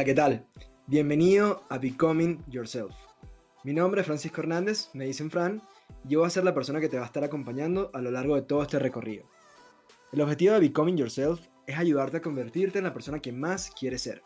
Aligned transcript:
Hola, 0.00 0.06
¿qué 0.06 0.14
tal? 0.14 0.46
Bienvenido 0.86 1.62
a 1.68 1.76
Becoming 1.76 2.42
Yourself. 2.48 2.96
Mi 3.64 3.74
nombre 3.74 4.00
es 4.00 4.06
Francisco 4.06 4.40
Hernández, 4.40 4.88
me 4.94 5.04
dicen 5.04 5.30
Fran, 5.30 5.60
y 6.06 6.12
yo 6.12 6.20
voy 6.20 6.26
a 6.26 6.30
ser 6.30 6.42
la 6.42 6.54
persona 6.54 6.80
que 6.80 6.88
te 6.88 6.96
va 6.96 7.02
a 7.02 7.06
estar 7.06 7.22
acompañando 7.22 7.90
a 7.92 8.00
lo 8.00 8.10
largo 8.10 8.34
de 8.34 8.40
todo 8.40 8.62
este 8.62 8.78
recorrido. 8.78 9.26
El 10.10 10.22
objetivo 10.22 10.54
de 10.54 10.60
Becoming 10.60 10.96
Yourself 10.96 11.40
es 11.66 11.76
ayudarte 11.76 12.16
a 12.16 12.22
convertirte 12.22 12.78
en 12.78 12.84
la 12.84 12.94
persona 12.94 13.20
que 13.20 13.30
más 13.30 13.72
quieres 13.78 14.00
ser. 14.00 14.22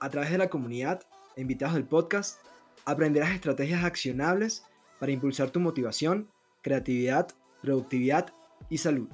A 0.00 0.08
través 0.08 0.30
de 0.30 0.38
la 0.38 0.48
comunidad 0.48 1.02
e 1.36 1.42
invitados 1.42 1.74
del 1.74 1.84
podcast, 1.84 2.40
aprenderás 2.86 3.32
estrategias 3.32 3.84
accionables 3.84 4.64
para 4.98 5.12
impulsar 5.12 5.50
tu 5.50 5.60
motivación, 5.60 6.30
creatividad, 6.62 7.28
productividad 7.60 8.32
y 8.70 8.78
salud. 8.78 9.10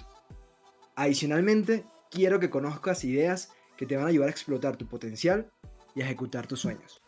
Adicionalmente, 0.94 1.84
quiero 2.12 2.38
que 2.38 2.48
conozcas 2.48 3.02
ideas 3.02 3.50
que 3.76 3.86
te 3.86 3.96
van 3.96 4.06
a 4.06 4.10
ayudar 4.10 4.28
a 4.28 4.30
explotar 4.30 4.76
tu 4.76 4.86
potencial 4.86 5.50
y 5.94 6.00
ejecutar 6.00 6.46
tus 6.46 6.60
sueños. 6.60 7.00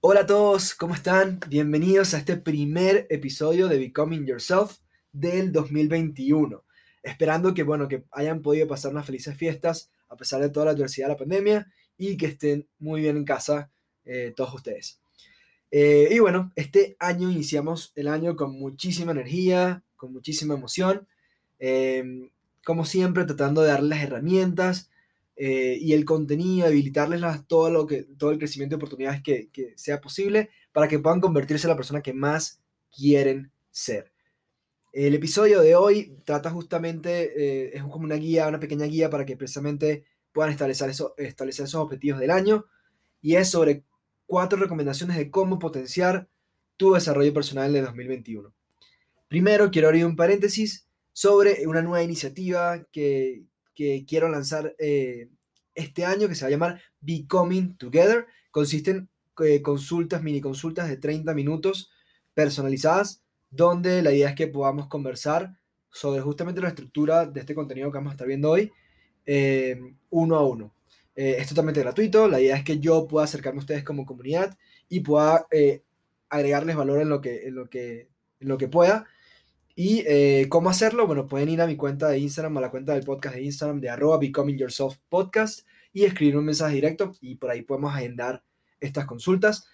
Hola 0.00 0.20
a 0.20 0.26
todos, 0.26 0.74
¿cómo 0.74 0.94
están? 0.94 1.38
Bienvenidos 1.48 2.12
a 2.14 2.18
este 2.18 2.36
primer 2.36 3.06
episodio 3.08 3.68
de 3.68 3.78
Becoming 3.78 4.26
Yourself 4.26 4.78
del 5.12 5.52
2021. 5.52 6.64
Esperando 7.04 7.54
que, 7.54 7.62
bueno, 7.62 7.86
que 7.86 8.04
hayan 8.10 8.42
podido 8.42 8.66
pasar 8.66 8.90
unas 8.90 9.06
felices 9.06 9.36
fiestas 9.36 9.90
a 10.08 10.16
pesar 10.16 10.42
de 10.42 10.50
toda 10.50 10.66
la 10.66 10.72
adversidad 10.72 11.06
de 11.06 11.12
la 11.12 11.18
pandemia 11.18 11.72
y 11.96 12.16
que 12.16 12.26
estén 12.26 12.68
muy 12.78 13.00
bien 13.00 13.16
en 13.16 13.24
casa 13.24 13.70
eh, 14.04 14.32
todos 14.36 14.54
ustedes. 14.54 15.00
Eh, 15.70 16.08
y 16.10 16.18
bueno, 16.18 16.52
este 16.56 16.96
año 16.98 17.30
iniciamos 17.30 17.92
el 17.94 18.08
año 18.08 18.36
con 18.36 18.58
muchísima 18.58 19.12
energía, 19.12 19.84
con 20.02 20.12
muchísima 20.12 20.54
emoción, 20.54 21.06
em, 21.60 22.30
como 22.64 22.84
siempre 22.84 23.24
tratando 23.24 23.62
de 23.62 23.68
darles 23.68 23.90
las 23.90 24.02
herramientas 24.02 24.90
eh, 25.36 25.78
y 25.80 25.92
el 25.92 26.04
contenido, 26.04 26.66
habilitarles 26.66 27.20
todo, 27.46 27.70
lo 27.70 27.86
que, 27.86 28.02
todo 28.18 28.32
el 28.32 28.38
crecimiento 28.38 28.74
de 28.74 28.78
oportunidades 28.78 29.22
que, 29.22 29.48
sea 29.76 30.00
posible 30.00 30.50
para 30.72 30.88
que 30.88 30.98
puedan 30.98 31.20
convertirse 31.20 31.68
en 31.68 31.70
la 31.70 31.76
persona 31.76 32.02
que 32.02 32.12
más 32.12 32.60
quieren 32.90 33.52
ser. 33.70 34.12
El 34.92 35.14
episodio 35.14 35.60
de 35.60 35.76
hoy 35.76 36.18
trata 36.24 36.50
justamente, 36.50 37.76
es 37.76 37.82
como 37.84 38.04
una 38.04 38.16
guía, 38.16 38.48
una 38.48 38.60
pequeña 38.60 38.86
guía 38.86 39.08
para 39.08 39.24
que 39.24 39.36
precisamente 39.36 40.04
puedan 40.32 40.50
establecer, 40.50 40.90
establecer 41.16 41.64
esos 41.64 41.80
objetivos 41.80 42.20
del 42.20 42.30
año 42.30 42.66
y 43.22 43.36
es 43.36 43.48
sobre 43.48 43.84
cuatro 44.26 44.58
recomendaciones 44.58 45.16
de 45.16 45.30
cómo 45.30 45.58
potenciar 45.58 46.28
tu 46.76 46.94
desarrollo 46.94 47.32
personal 47.32 47.72
de 47.72 47.82
2021. 47.82 48.52
Primero, 49.32 49.70
quiero 49.70 49.88
abrir 49.88 50.04
un 50.04 50.14
paréntesis 50.14 50.86
sobre 51.14 51.66
una 51.66 51.80
nueva 51.80 52.02
iniciativa 52.02 52.84
que, 52.92 53.46
quiero 54.06 54.28
lanzar 54.28 54.76
eh, 54.78 55.30
este 55.74 56.04
año 56.04 56.28
que 56.28 56.34
se 56.34 56.44
va 56.44 56.48
a 56.48 56.50
llamar 56.50 56.82
Becoming 57.00 57.78
Together. 57.78 58.26
Consiste 58.50 58.90
en 58.90 59.08
eh, 59.42 59.62
consultas, 59.62 60.22
mini 60.22 60.42
consultas 60.42 60.86
de 60.86 60.98
30 60.98 61.32
minutos 61.32 61.90
personalizadas, 62.34 63.24
donde 63.48 64.02
la 64.02 64.12
idea 64.12 64.28
es 64.28 64.34
que 64.34 64.48
podamos 64.48 64.88
conversar 64.88 65.58
sobre 65.90 66.20
justamente 66.20 66.60
la 66.60 66.68
estructura 66.68 67.24
de 67.24 67.40
este 67.40 67.54
contenido 67.54 67.90
que 67.90 67.96
vamos 67.96 68.10
a 68.10 68.16
estar 68.16 68.28
viendo 68.28 68.50
hoy, 68.50 68.70
eh, 69.24 69.80
uno 70.10 70.36
a 70.36 70.46
uno. 70.46 70.74
Es 71.14 71.48
totalmente 71.48 71.80
gratuito. 71.80 72.28
La 72.28 72.38
idea 72.38 72.58
es 72.58 72.64
que 72.64 72.80
yo 72.80 73.06
pueda 73.08 73.24
acercarme 73.24 73.60
a 73.60 73.64
ustedes 73.64 73.82
como 73.82 74.04
comunidad 74.04 74.58
y 74.90 75.00
pueda 75.00 75.46
agregarles 76.28 76.76
valor 76.76 77.00
en 77.00 77.08
lo 77.08 78.58
que 78.58 78.68
pueda. 78.68 79.06
¿Y 79.84 80.04
eh, 80.06 80.46
cómo 80.48 80.70
hacerlo? 80.70 81.08
Bueno, 81.08 81.26
pueden 81.26 81.48
ir 81.48 81.60
a 81.60 81.66
mi 81.66 81.74
cuenta 81.74 82.08
de 82.08 82.16
Instagram, 82.20 82.56
a 82.56 82.60
la 82.60 82.70
cuenta 82.70 82.94
del 82.94 83.02
podcast 83.02 83.34
de 83.34 83.42
Instagram 83.42 83.80
de 83.80 83.90
arroba 83.90 84.16
Becoming 84.16 84.56
Yourself 84.56 84.98
Podcast 85.08 85.66
y 85.92 86.04
escribir 86.04 86.36
un 86.36 86.44
mensaje 86.44 86.76
directo 86.76 87.16
y 87.20 87.34
por 87.34 87.50
ahí 87.50 87.62
podemos 87.62 87.92
agendar 87.92 88.44
estas 88.78 89.06
consultas. 89.06 89.66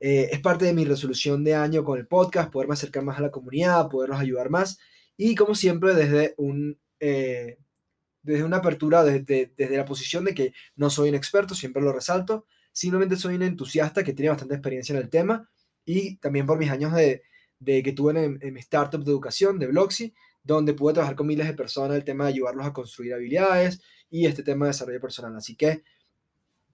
es 0.00 0.40
parte 0.40 0.64
de 0.64 0.72
mi 0.72 0.84
resolución 0.84 1.44
de 1.44 1.54
año 1.54 1.84
con 1.84 1.96
el 1.96 2.08
podcast, 2.08 2.50
poderme 2.50 2.74
acercar 2.74 3.04
más 3.04 3.18
a 3.18 3.22
la 3.22 3.30
comunidad, 3.30 3.88
poderlos 3.88 4.18
ayudar 4.18 4.50
más 4.50 4.80
y 5.16 5.36
como 5.36 5.54
siempre 5.54 5.94
desde 5.94 6.34
un 6.38 6.76
desde 6.98 8.42
una 8.44 8.56
apertura, 8.56 9.04
desde, 9.04 9.52
desde 9.56 9.76
la 9.76 9.84
posición 9.84 10.24
de 10.24 10.34
que 10.34 10.52
no 10.74 10.90
soy 10.90 11.10
un 11.10 11.14
experto, 11.14 11.54
siempre 11.54 11.84
lo 11.84 11.92
resalto, 11.92 12.46
simplemente 12.72 13.14
soy 13.14 13.36
un 13.36 13.42
entusiasta 13.42 14.02
que 14.02 14.12
tiene 14.12 14.30
bastante 14.30 14.56
experiencia 14.56 14.92
en 14.92 15.02
el 15.02 15.08
tema 15.08 15.48
y 15.84 16.16
también 16.16 16.46
por 16.46 16.58
mis 16.58 16.70
años 16.70 16.92
de, 16.94 17.22
de 17.62 17.82
que 17.82 17.92
tuve 17.92 18.24
en, 18.24 18.52
mi 18.52 18.60
startup 18.60 19.04
de 19.04 19.10
educación, 19.10 19.58
de 19.58 19.68
Bloxy, 19.68 20.12
donde 20.42 20.74
pude 20.74 20.94
trabajar 20.94 21.14
con 21.14 21.28
miles 21.28 21.46
de 21.46 21.54
personas 21.54 21.96
el 21.96 22.04
tema 22.04 22.24
de 22.24 22.30
ayudarlos 22.30 22.66
a 22.66 22.72
construir 22.72 23.14
habilidades 23.14 23.80
y 24.10 24.26
este 24.26 24.42
tema 24.42 24.66
de 24.66 24.70
desarrollo 24.70 25.00
personal. 25.00 25.36
Así 25.36 25.54
que 25.54 25.84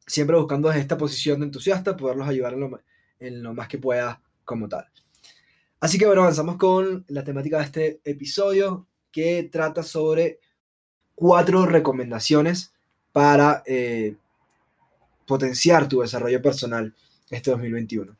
siempre 0.06 0.36
buscando 0.36 0.72
esta 0.72 0.96
posición 0.96 1.40
de 1.40 1.46
entusiasta 1.46 1.96
poderlos 1.96 2.26
ayudar 2.26 2.54
en 2.54 2.60
lo, 2.60 2.80
en 3.20 3.42
lo 3.42 3.52
más 3.52 3.68
que 3.68 3.78
pueda 3.78 4.22
como 4.44 4.68
tal. 4.68 4.86
Así 5.80 5.98
que 5.98 6.06
bueno, 6.06 6.22
avanzamos 6.22 6.56
con 6.56 7.04
la 7.08 7.22
temática 7.22 7.58
de 7.58 7.64
este 7.64 8.00
episodio 8.04 8.86
que 9.12 9.48
trata 9.52 9.82
sobre 9.82 10.40
cuatro 11.14 11.66
recomendaciones 11.66 12.72
para 13.12 13.62
eh, 13.66 14.16
potenciar 15.26 15.88
tu 15.88 16.00
desarrollo 16.00 16.40
personal 16.40 16.94
este 17.30 17.50
2021. 17.50 18.17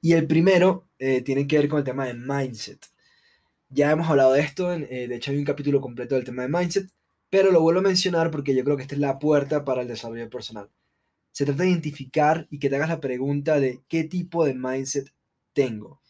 Y 0.00 0.12
el 0.12 0.26
primero 0.26 0.88
eh, 0.98 1.22
tiene 1.22 1.46
que 1.46 1.58
ver 1.58 1.68
con 1.68 1.78
el 1.78 1.84
tema 1.84 2.06
de 2.06 2.14
mindset. 2.14 2.86
Ya 3.68 3.90
hemos 3.90 4.08
hablado 4.08 4.32
de 4.32 4.40
esto, 4.40 4.72
eh, 4.72 5.06
de 5.08 5.14
hecho 5.14 5.30
hay 5.30 5.38
un 5.38 5.44
capítulo 5.44 5.80
completo 5.80 6.14
del 6.14 6.24
tema 6.24 6.42
de 6.42 6.48
mindset, 6.48 6.90
pero 7.28 7.52
lo 7.52 7.60
vuelvo 7.60 7.80
a 7.80 7.84
mencionar 7.84 8.30
porque 8.30 8.54
yo 8.54 8.64
creo 8.64 8.76
que 8.76 8.82
esta 8.82 8.96
es 8.96 9.00
la 9.00 9.18
puerta 9.18 9.64
para 9.64 9.82
el 9.82 9.88
desarrollo 9.88 10.28
personal. 10.30 10.68
Se 11.32 11.44
trata 11.44 11.62
de 11.62 11.70
identificar 11.70 12.48
y 12.50 12.58
que 12.58 12.68
te 12.68 12.76
hagas 12.76 12.88
la 12.88 13.00
pregunta 13.00 13.60
de 13.60 13.82
qué 13.88 14.04
tipo 14.04 14.44
de 14.44 14.54
mindset 14.54 15.12
tengo. 15.52 16.00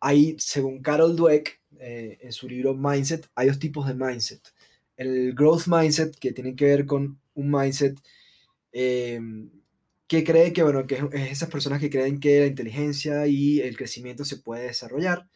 Hay, 0.00 0.36
según 0.38 0.82
Carol 0.82 1.16
Dweck, 1.16 1.60
en 1.80 2.32
su 2.32 2.48
libro 2.48 2.74
Mindset, 2.74 3.28
hay 3.36 3.46
dos 3.48 3.58
tipos 3.60 3.86
de 3.86 3.94
mindset 3.94 4.52
el 4.98 5.32
growth 5.32 5.66
mindset, 5.68 6.18
que 6.18 6.32
tiene 6.32 6.54
que 6.54 6.66
ver 6.66 6.84
con 6.84 7.20
un 7.34 7.50
mindset 7.50 7.98
eh, 8.72 9.20
que 10.08 10.24
cree 10.24 10.52
que, 10.54 10.62
bueno, 10.62 10.86
que 10.86 10.96
es 11.12 11.30
esas 11.30 11.50
personas 11.50 11.80
que 11.80 11.90
creen 11.90 12.18
que 12.18 12.40
la 12.40 12.46
inteligencia 12.46 13.26
y 13.26 13.60
el 13.60 13.76
crecimiento 13.76 14.24
se 14.24 14.38
puede 14.38 14.64
desarrollar. 14.64 15.28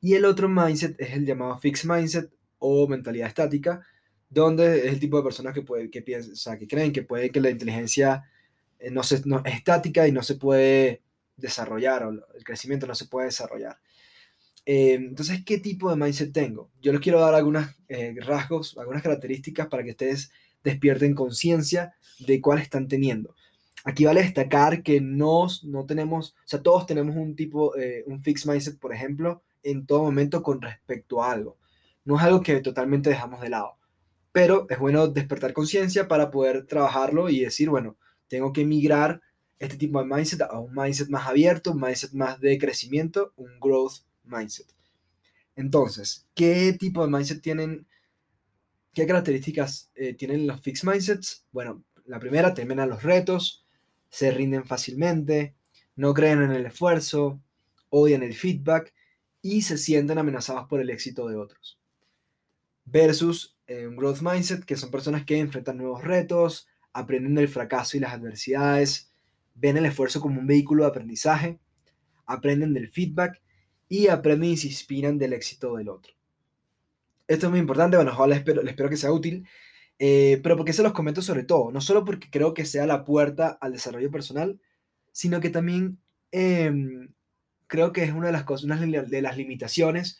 Y 0.00 0.14
el 0.14 0.24
otro 0.24 0.48
mindset 0.48 1.00
es 1.00 1.12
el 1.12 1.24
llamado 1.24 1.56
fixed 1.58 1.88
mindset 1.88 2.30
o 2.58 2.88
mentalidad 2.88 3.28
estática, 3.28 3.86
donde 4.28 4.86
es 4.86 4.92
el 4.92 5.00
tipo 5.00 5.16
de 5.16 5.22
personas 5.22 5.54
que, 5.54 5.62
puede, 5.62 5.88
que, 5.90 6.02
piensan, 6.02 6.32
o 6.32 6.36
sea, 6.36 6.58
que 6.58 6.66
creen 6.66 6.92
que 6.92 7.02
puede 7.02 7.30
que 7.30 7.40
la 7.40 7.50
inteligencia 7.50 8.24
eh, 8.80 8.90
no, 8.90 9.04
se, 9.04 9.22
no, 9.24 9.42
es 9.44 9.54
estática 9.54 10.08
y 10.08 10.12
no 10.12 10.22
se 10.24 10.34
puede 10.34 11.02
desarrollar, 11.36 12.04
o 12.04 12.10
el 12.10 12.44
crecimiento 12.44 12.86
no 12.88 12.96
se 12.96 13.06
puede 13.06 13.26
desarrollar. 13.26 13.78
Eh, 14.66 14.94
entonces, 14.94 15.44
¿qué 15.44 15.58
tipo 15.58 15.90
de 15.90 15.96
mindset 15.96 16.32
tengo? 16.32 16.70
Yo 16.80 16.92
les 16.92 17.00
quiero 17.00 17.20
dar 17.20 17.34
algunos 17.34 17.66
eh, 17.88 18.14
rasgos, 18.20 18.76
algunas 18.78 19.02
características 19.02 19.68
para 19.68 19.84
que 19.84 19.90
ustedes 19.90 20.32
despierten 20.64 21.14
conciencia 21.14 21.94
de 22.18 22.40
cuáles 22.40 22.64
están 22.64 22.88
teniendo. 22.88 23.34
Aquí 23.84 24.04
vale 24.04 24.22
destacar 24.22 24.82
que 24.82 25.00
no, 25.00 25.46
no 25.64 25.86
tenemos, 25.86 26.34
o 26.38 26.48
sea, 26.48 26.62
todos 26.62 26.86
tenemos 26.86 27.16
un 27.16 27.34
tipo, 27.34 27.76
eh, 27.76 28.04
un 28.06 28.22
fixed 28.22 28.50
mindset, 28.50 28.78
por 28.78 28.94
ejemplo, 28.94 29.42
en 29.62 29.86
todo 29.86 30.02
momento 30.02 30.42
con 30.42 30.62
respecto 30.62 31.22
a 31.22 31.32
algo. 31.32 31.58
No 32.04 32.16
es 32.16 32.22
algo 32.22 32.42
que 32.42 32.60
totalmente 32.60 33.10
dejamos 33.10 33.40
de 33.40 33.48
lado, 33.48 33.78
pero 34.30 34.66
es 34.70 34.78
bueno 34.78 35.08
despertar 35.08 35.52
conciencia 35.52 36.08
para 36.08 36.30
poder 36.30 36.66
trabajarlo 36.66 37.28
y 37.28 37.40
decir, 37.40 37.70
bueno, 37.70 37.96
tengo 38.28 38.52
que 38.52 38.64
migrar 38.64 39.20
este 39.58 39.76
tipo 39.76 40.00
de 40.00 40.06
mindset 40.06 40.42
a 40.42 40.58
un 40.58 40.74
mindset 40.74 41.08
más 41.08 41.26
abierto, 41.26 41.72
un 41.72 41.80
mindset 41.80 42.12
más 42.12 42.40
de 42.40 42.58
crecimiento, 42.58 43.32
un 43.36 43.60
growth 43.60 44.04
mindset. 44.24 44.66
Entonces, 45.54 46.26
¿qué 46.34 46.72
tipo 46.72 47.04
de 47.04 47.10
mindset 47.10 47.42
tienen? 47.42 47.86
¿Qué 48.92 49.06
características 49.06 49.90
eh, 49.94 50.14
tienen 50.14 50.46
los 50.46 50.60
fixed 50.60 50.88
mindsets? 50.88 51.46
Bueno, 51.52 51.84
la 52.06 52.18
primera, 52.18 52.54
temen 52.54 52.80
a 52.80 52.86
los 52.86 53.02
retos, 53.02 53.61
se 54.12 54.30
rinden 54.30 54.66
fácilmente, 54.66 55.56
no 55.96 56.12
creen 56.12 56.42
en 56.42 56.52
el 56.52 56.66
esfuerzo, 56.66 57.40
odian 57.88 58.22
el 58.22 58.34
feedback 58.34 58.92
y 59.40 59.62
se 59.62 59.78
sienten 59.78 60.18
amenazados 60.18 60.68
por 60.68 60.80
el 60.80 60.90
éxito 60.90 61.26
de 61.28 61.36
otros. 61.36 61.80
Versus 62.84 63.56
eh, 63.66 63.86
un 63.86 63.96
growth 63.96 64.20
mindset, 64.20 64.64
que 64.64 64.76
son 64.76 64.90
personas 64.90 65.24
que 65.24 65.38
enfrentan 65.38 65.78
nuevos 65.78 66.04
retos, 66.04 66.68
aprenden 66.92 67.34
del 67.34 67.48
fracaso 67.48 67.96
y 67.96 68.00
las 68.00 68.12
adversidades, 68.12 69.10
ven 69.54 69.78
el 69.78 69.86
esfuerzo 69.86 70.20
como 70.20 70.40
un 70.40 70.46
vehículo 70.46 70.84
de 70.84 70.90
aprendizaje, 70.90 71.58
aprenden 72.26 72.74
del 72.74 72.90
feedback 72.90 73.40
y 73.88 74.08
aprenden 74.08 74.50
y 74.50 74.56
se 74.58 74.66
inspiran 74.66 75.16
del 75.16 75.32
éxito 75.32 75.76
del 75.76 75.88
otro. 75.88 76.12
Esto 77.28 77.46
es 77.46 77.50
muy 77.50 77.60
importante, 77.60 77.96
bueno, 77.96 78.12
ojalá 78.12 78.36
espero, 78.36 78.60
espero 78.60 78.90
que 78.90 78.98
sea 78.98 79.10
útil, 79.10 79.48
eh, 80.04 80.40
pero 80.42 80.56
porque 80.56 80.72
se 80.72 80.82
los 80.82 80.92
comento 80.92 81.22
sobre 81.22 81.44
todo, 81.44 81.70
no 81.70 81.80
solo 81.80 82.04
porque 82.04 82.28
creo 82.28 82.54
que 82.54 82.64
sea 82.64 82.86
la 82.86 83.04
puerta 83.04 83.56
al 83.60 83.72
desarrollo 83.72 84.10
personal, 84.10 84.60
sino 85.12 85.40
que 85.40 85.48
también 85.48 86.00
em, 86.32 87.14
creo 87.68 87.92
que 87.92 88.02
es 88.02 88.12
una 88.12 88.26
de 88.26 88.32
las 88.32 88.42
cosas, 88.42 88.64
una 88.64 88.76
de 88.80 89.22
las 89.22 89.36
limitaciones 89.36 90.18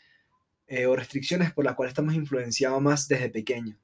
eh, 0.68 0.86
o 0.86 0.94
restricciones 0.94 1.52
por 1.52 1.64
las 1.64 1.74
cuales 1.74 1.90
estamos 1.90 2.14
influenciados 2.14 2.80
más 2.80 3.08
desde 3.08 3.28
pequeño. 3.28 3.76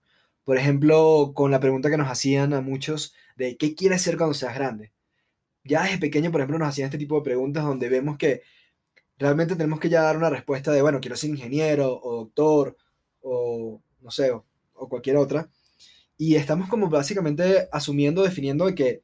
Por 0.45 0.57
ejemplo, 0.57 1.33
con 1.35 1.51
la 1.51 1.59
pregunta 1.59 1.91
que 1.91 1.97
nos 1.97 2.09
hacían 2.09 2.55
a 2.55 2.61
muchos 2.61 3.13
de 3.37 3.57
¿qué 3.57 3.75
quieres 3.75 4.03
ser 4.03 4.17
cuando 4.17 4.35
seas 4.35 4.55
grande? 4.55 4.93
Ya 5.65 5.83
desde 5.83 5.99
pequeño, 5.99 6.31
por 6.31 6.41
ejemplo, 6.43 6.59
nos 6.61 6.69
hacían 6.69 6.87
este 6.87 6.99
tipo 6.99 7.17
de 7.17 7.23
preguntas 7.25 7.65
donde 7.65 7.89
vemos 7.89 8.19
que 8.19 8.43
realmente 9.19 9.57
tenemos 9.57 9.81
que 9.81 9.89
ya 9.89 10.03
dar 10.03 10.17
una 10.17 10.31
respuesta 10.31 10.71
de, 10.71 10.81
bueno, 10.81 11.01
quiero 11.01 11.17
ser 11.17 11.31
ingeniero 11.31 12.01
o 12.01 12.19
doctor 12.19 12.77
o 13.23 13.83
no 14.01 14.11
sé, 14.13 14.31
o, 14.31 14.45
cualquier 14.89 15.17
otra. 15.17 15.51
Y 16.19 16.35
estamos 16.35 16.69
como 16.69 16.91
básicamente 16.91 17.69
asumiendo, 17.73 18.23
definiendo 18.23 18.75
que 18.75 19.03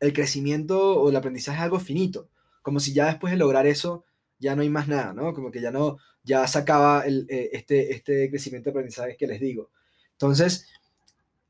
el 0.00 0.12
crecimiento 0.12 1.00
o 1.00 1.08
el 1.08 1.16
aprendizaje 1.16 1.56
es 1.56 1.62
algo 1.64 1.80
finito, 1.80 2.28
como 2.62 2.80
si 2.80 2.92
ya 2.92 3.06
después 3.06 3.30
de 3.32 3.38
lograr 3.38 3.66
eso 3.66 4.04
ya 4.38 4.54
no 4.54 4.62
hay 4.62 4.68
más 4.68 4.88
nada, 4.88 5.14
¿no? 5.14 5.32
Como 5.32 5.50
que 5.50 5.60
ya 5.62 5.70
no, 5.70 5.98
ya 6.22 6.46
se 6.46 6.58
acaba 6.58 7.06
el, 7.06 7.26
eh, 7.30 7.50
este, 7.52 7.94
este 7.94 8.28
crecimiento 8.28 8.66
de 8.66 8.72
aprendizaje 8.72 9.16
que 9.16 9.26
les 9.26 9.40
digo. 9.40 9.70
Entonces, 10.12 10.66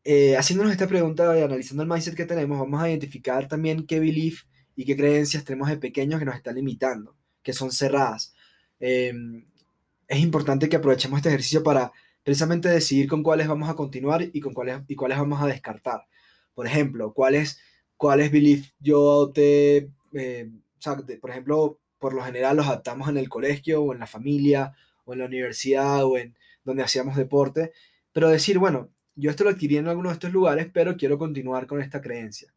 eh, 0.04 0.36
haciéndonos 0.36 0.72
esta 0.72 0.86
pregunta 0.86 1.36
y 1.36 1.42
analizando 1.42 1.82
el 1.82 1.88
mindset 1.88 2.14
que 2.14 2.26
tenemos, 2.26 2.58
vamos 2.58 2.80
a 2.80 2.88
identificar 2.88 3.48
también 3.48 3.86
qué 3.86 3.98
belief 3.98 4.44
y 4.76 4.84
qué 4.84 4.96
creencias 4.96 5.44
tenemos 5.44 5.68
de 5.68 5.78
pequeños 5.78 6.20
que 6.20 6.26
nos 6.26 6.36
están 6.36 6.54
limitando, 6.54 7.16
que 7.42 7.52
son 7.52 7.72
cerradas. 7.72 8.34
Em, 8.78 9.46
es 10.06 10.20
importante 10.20 10.68
que 10.68 10.76
aprovechemos 10.76 11.18
este 11.18 11.30
ejercicio 11.30 11.62
para 11.62 11.92
precisamente 12.26 12.68
decidir 12.68 13.06
con 13.06 13.22
cuáles 13.22 13.46
vamos 13.46 13.68
a 13.68 13.76
continuar 13.76 14.20
y 14.32 14.40
con 14.40 14.52
cuáles, 14.52 14.80
y 14.88 14.96
cuáles 14.96 15.16
vamos 15.16 15.40
a 15.40 15.46
descartar. 15.46 16.08
Por 16.54 16.66
ejemplo, 16.66 17.14
cuáles, 17.14 17.60
cuáles 17.96 18.32
belief 18.32 18.72
yo 18.80 19.32
eh, 19.36 19.88
sea, 20.80 20.96
por 21.20 21.30
ejemplo, 21.30 21.78
por 22.00 22.14
lo 22.14 22.24
general 22.24 22.56
los 22.56 22.66
adaptamos 22.66 23.08
en 23.08 23.16
el 23.16 23.28
colegio 23.28 23.80
o 23.80 23.92
en 23.92 24.00
la 24.00 24.08
familia 24.08 24.74
o 25.04 25.12
en 25.12 25.20
la 25.20 25.26
universidad 25.26 26.04
o 26.04 26.18
en 26.18 26.36
donde 26.64 26.82
hacíamos 26.82 27.14
deporte, 27.14 27.70
pero 28.12 28.28
decir, 28.28 28.58
bueno, 28.58 28.90
yo 29.14 29.30
esto 29.30 29.44
lo 29.44 29.50
adquirí 29.50 29.76
en 29.76 29.86
alguno 29.86 30.08
de 30.08 30.14
estos 30.14 30.32
lugares, 30.32 30.66
pero 30.74 30.96
quiero 30.96 31.18
continuar 31.18 31.68
con 31.68 31.80
esta 31.80 32.00
creencia. 32.00 32.52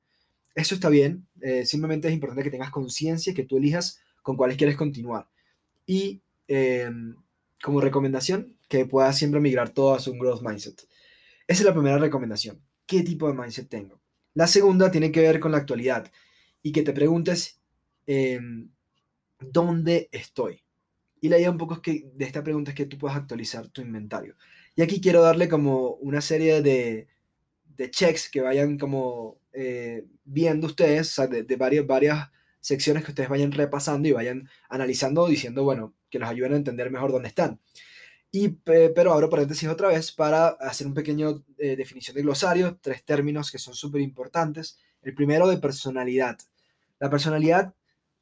Eso 0.56 0.74
está 0.74 0.90
bien, 0.90 1.28
eh, 1.42 1.64
simplemente 1.64 2.08
es 2.08 2.14
importante 2.16 2.42
que 2.42 2.50
tengas 2.50 2.72
conciencia, 2.72 3.36
que 3.36 3.44
tú 3.46 3.58
elijas 3.58 4.02
con 4.24 4.36
cuáles 4.36 4.58
quieres 4.58 4.78
continuar. 4.78 5.28
Y 5.86 6.24
em, 6.48 7.16
como 7.62 7.82
recomendación, 7.82 8.58
que 8.70 8.86
puedas 8.86 9.18
siempre 9.18 9.42
migrar 9.42 9.72
todo 9.72 9.96
a 9.96 10.10
un 10.10 10.20
growth 10.20 10.42
mindset. 10.42 10.88
Esa 11.48 11.62
es 11.62 11.66
la 11.66 11.74
primera 11.74 11.98
recomendación. 11.98 12.62
¿Qué 12.86 13.04
tipo 13.04 13.28
de 13.28 13.34
mindset 13.34 13.68
tengo? 13.68 14.00
La 14.36 14.48
segunda 14.48 14.92
tiene 14.92 15.12
que 15.12 15.22
ver 15.22 15.40
con 15.40 15.52
la 15.52 15.58
actualidad 15.58 16.10
y 16.62 16.72
que 16.72 16.84
te 16.84 16.94
preguntes 16.94 17.60
em, 18.08 18.70
dónde 19.40 20.08
estoy. 20.12 20.64
Y 21.20 21.30
la 21.30 21.38
idea 21.38 21.52
un 21.52 21.58
poco 21.58 21.74
es 21.74 21.80
que 21.82 22.10
de 22.14 22.26
esta 22.26 22.44
pregunta 22.44 22.72
es 22.72 22.76
que 22.76 22.86
tú 22.86 22.98
puedas 22.98 23.18
actualizar 23.18 23.68
tu 23.70 23.82
inventario. 23.82 24.36
Y 24.76 24.82
aquí 24.82 25.02
quiero 25.02 25.22
darle 25.22 25.50
como 25.50 25.96
una 25.96 26.22
serie 26.22 26.62
de, 26.62 27.08
de 27.76 27.92
checks 27.92 28.30
que 28.30 28.42
vayan 28.42 28.78
como 28.78 29.40
eh, 29.52 30.06
viendo 30.24 30.68
ustedes, 30.68 31.16
de, 31.30 31.44
de 31.44 31.56
varias, 31.56 31.86
varias 31.88 32.30
secciones 32.60 33.04
que 33.04 33.12
ustedes 33.12 33.30
vayan 33.30 33.52
repasando 33.52 34.08
y 34.08 34.12
vayan 34.12 34.48
analizando, 34.70 35.28
diciendo, 35.28 35.64
bueno, 35.64 35.96
que 36.10 36.20
los 36.20 36.30
ayuden 36.30 36.54
a 36.54 36.58
entender 36.58 36.92
mejor 36.92 37.12
dónde 37.12 37.30
están. 37.30 37.60
Y, 38.32 38.50
pero 38.50 39.14
abro 39.14 39.30
paréntesis 39.30 39.68
otra 39.68 39.88
vez 39.88 40.12
para 40.12 40.50
hacer 40.50 40.86
un 40.86 40.94
pequeño 40.94 41.44
eh, 41.58 41.76
definición 41.76 42.16
de 42.16 42.22
glosario, 42.22 42.78
tres 42.80 43.04
términos 43.04 43.52
que 43.52 43.58
son 43.58 43.74
súper 43.74 44.02
importantes. 44.02 44.78
El 45.02 45.16
primero 45.16 45.48
de 45.48 45.58
personalidad. 45.58 46.38
La 47.00 47.10
personalidad, 47.10 47.74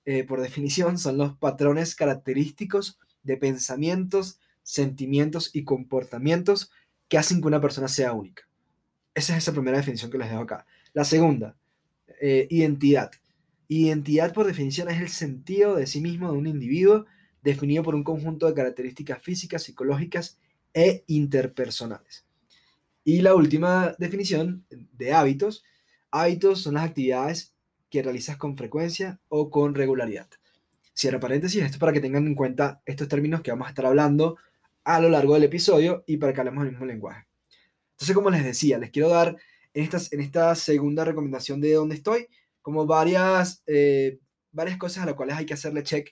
eh, 0.06 0.24
por 0.24 0.42
definición, 0.42 0.98
son 0.98 1.18
los 1.18 1.36
patrones 1.38 1.96
característicos 1.96 3.00
de 3.24 3.36
pensamientos, 3.36 4.40
sentimientos 4.64 5.50
y 5.54 5.64
comportamientos 5.64 6.72
que 7.10 7.18
hacen 7.18 7.42
que 7.42 7.48
una 7.48 7.62
persona 7.62 7.88
sea 7.88 8.14
única. 8.14 8.44
Esa 9.14 9.34
es 9.34 9.44
esa 9.44 9.52
primera 9.52 9.78
definición 9.78 10.12
que 10.12 10.18
les 10.18 10.30
dejo 10.30 10.44
acá. 10.44 10.66
La 10.94 11.04
segunda, 11.04 11.58
eh, 12.22 12.48
identidad. 12.50 13.12
Identidad, 13.68 14.34
por 14.34 14.46
definición, 14.46 14.90
es 14.90 15.02
el 15.02 15.10
sentido 15.10 15.76
de 15.76 15.88
sí 15.88 16.00
mismo 16.00 16.32
de 16.32 16.38
un 16.38 16.48
individuo 16.48 17.06
definido 17.48 17.82
por 17.82 17.96
un 17.96 18.04
conjunto 18.04 18.46
de 18.46 18.54
características 18.54 19.24
físicas, 19.24 19.64
psicológicas 19.64 20.38
e 20.74 21.06
interpersonales. 21.08 22.26
Y 23.06 23.22
la 23.22 23.36
última 23.36 23.96
definición 23.98 24.66
de 24.70 25.14
hábitos. 25.14 25.64
Hábitos 26.12 26.62
son 26.62 26.74
las 26.74 26.84
actividades 26.84 27.54
que 27.90 28.04
realizas 28.04 28.36
con 28.36 28.58
frecuencia 28.58 29.22
o 29.30 29.50
con 29.50 29.76
regularidad. 29.76 30.28
Cierro 30.94 31.22
paréntesis, 31.22 31.64
esto 31.64 31.76
es 31.76 31.80
para 31.80 31.94
que 31.94 32.02
tengan 32.02 32.28
en 32.28 32.36
cuenta 32.36 32.82
estos 32.86 33.08
términos 33.08 33.40
que 33.42 33.52
vamos 33.52 33.68
a 33.68 33.70
estar 33.70 33.86
hablando 33.86 34.36
a 34.84 35.00
lo 35.00 35.10
largo 35.10 35.36
del 35.36 35.44
episodio 35.44 36.04
y 36.06 36.18
para 36.18 36.34
que 36.34 36.42
hablemos 36.42 36.66
el 36.66 36.72
mismo 36.72 36.86
lenguaje. 36.86 37.28
Entonces, 37.92 38.14
como 38.14 38.30
les 38.30 38.44
decía, 38.44 38.78
les 38.78 38.92
quiero 38.92 39.08
dar 39.08 39.38
en, 39.74 39.84
estas, 39.84 40.12
en 40.12 40.20
esta 40.20 40.54
segunda 40.56 41.06
recomendación 41.06 41.62
de 41.62 41.74
dónde 41.74 41.96
estoy, 41.96 42.28
como 42.62 42.86
varias, 42.86 43.64
eh, 43.68 44.20
varias 44.52 44.78
cosas 44.78 45.04
a 45.04 45.06
las 45.06 45.16
cuales 45.16 45.38
hay 45.38 45.46
que 45.46 45.54
hacerle 45.54 45.84
check 45.84 46.10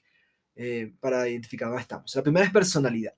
eh, 0.56 0.94
para 1.00 1.28
identificar 1.28 1.68
dónde 1.68 1.82
estamos. 1.82 2.16
La 2.16 2.24
primera 2.24 2.46
es 2.46 2.52
personalidad. 2.52 3.16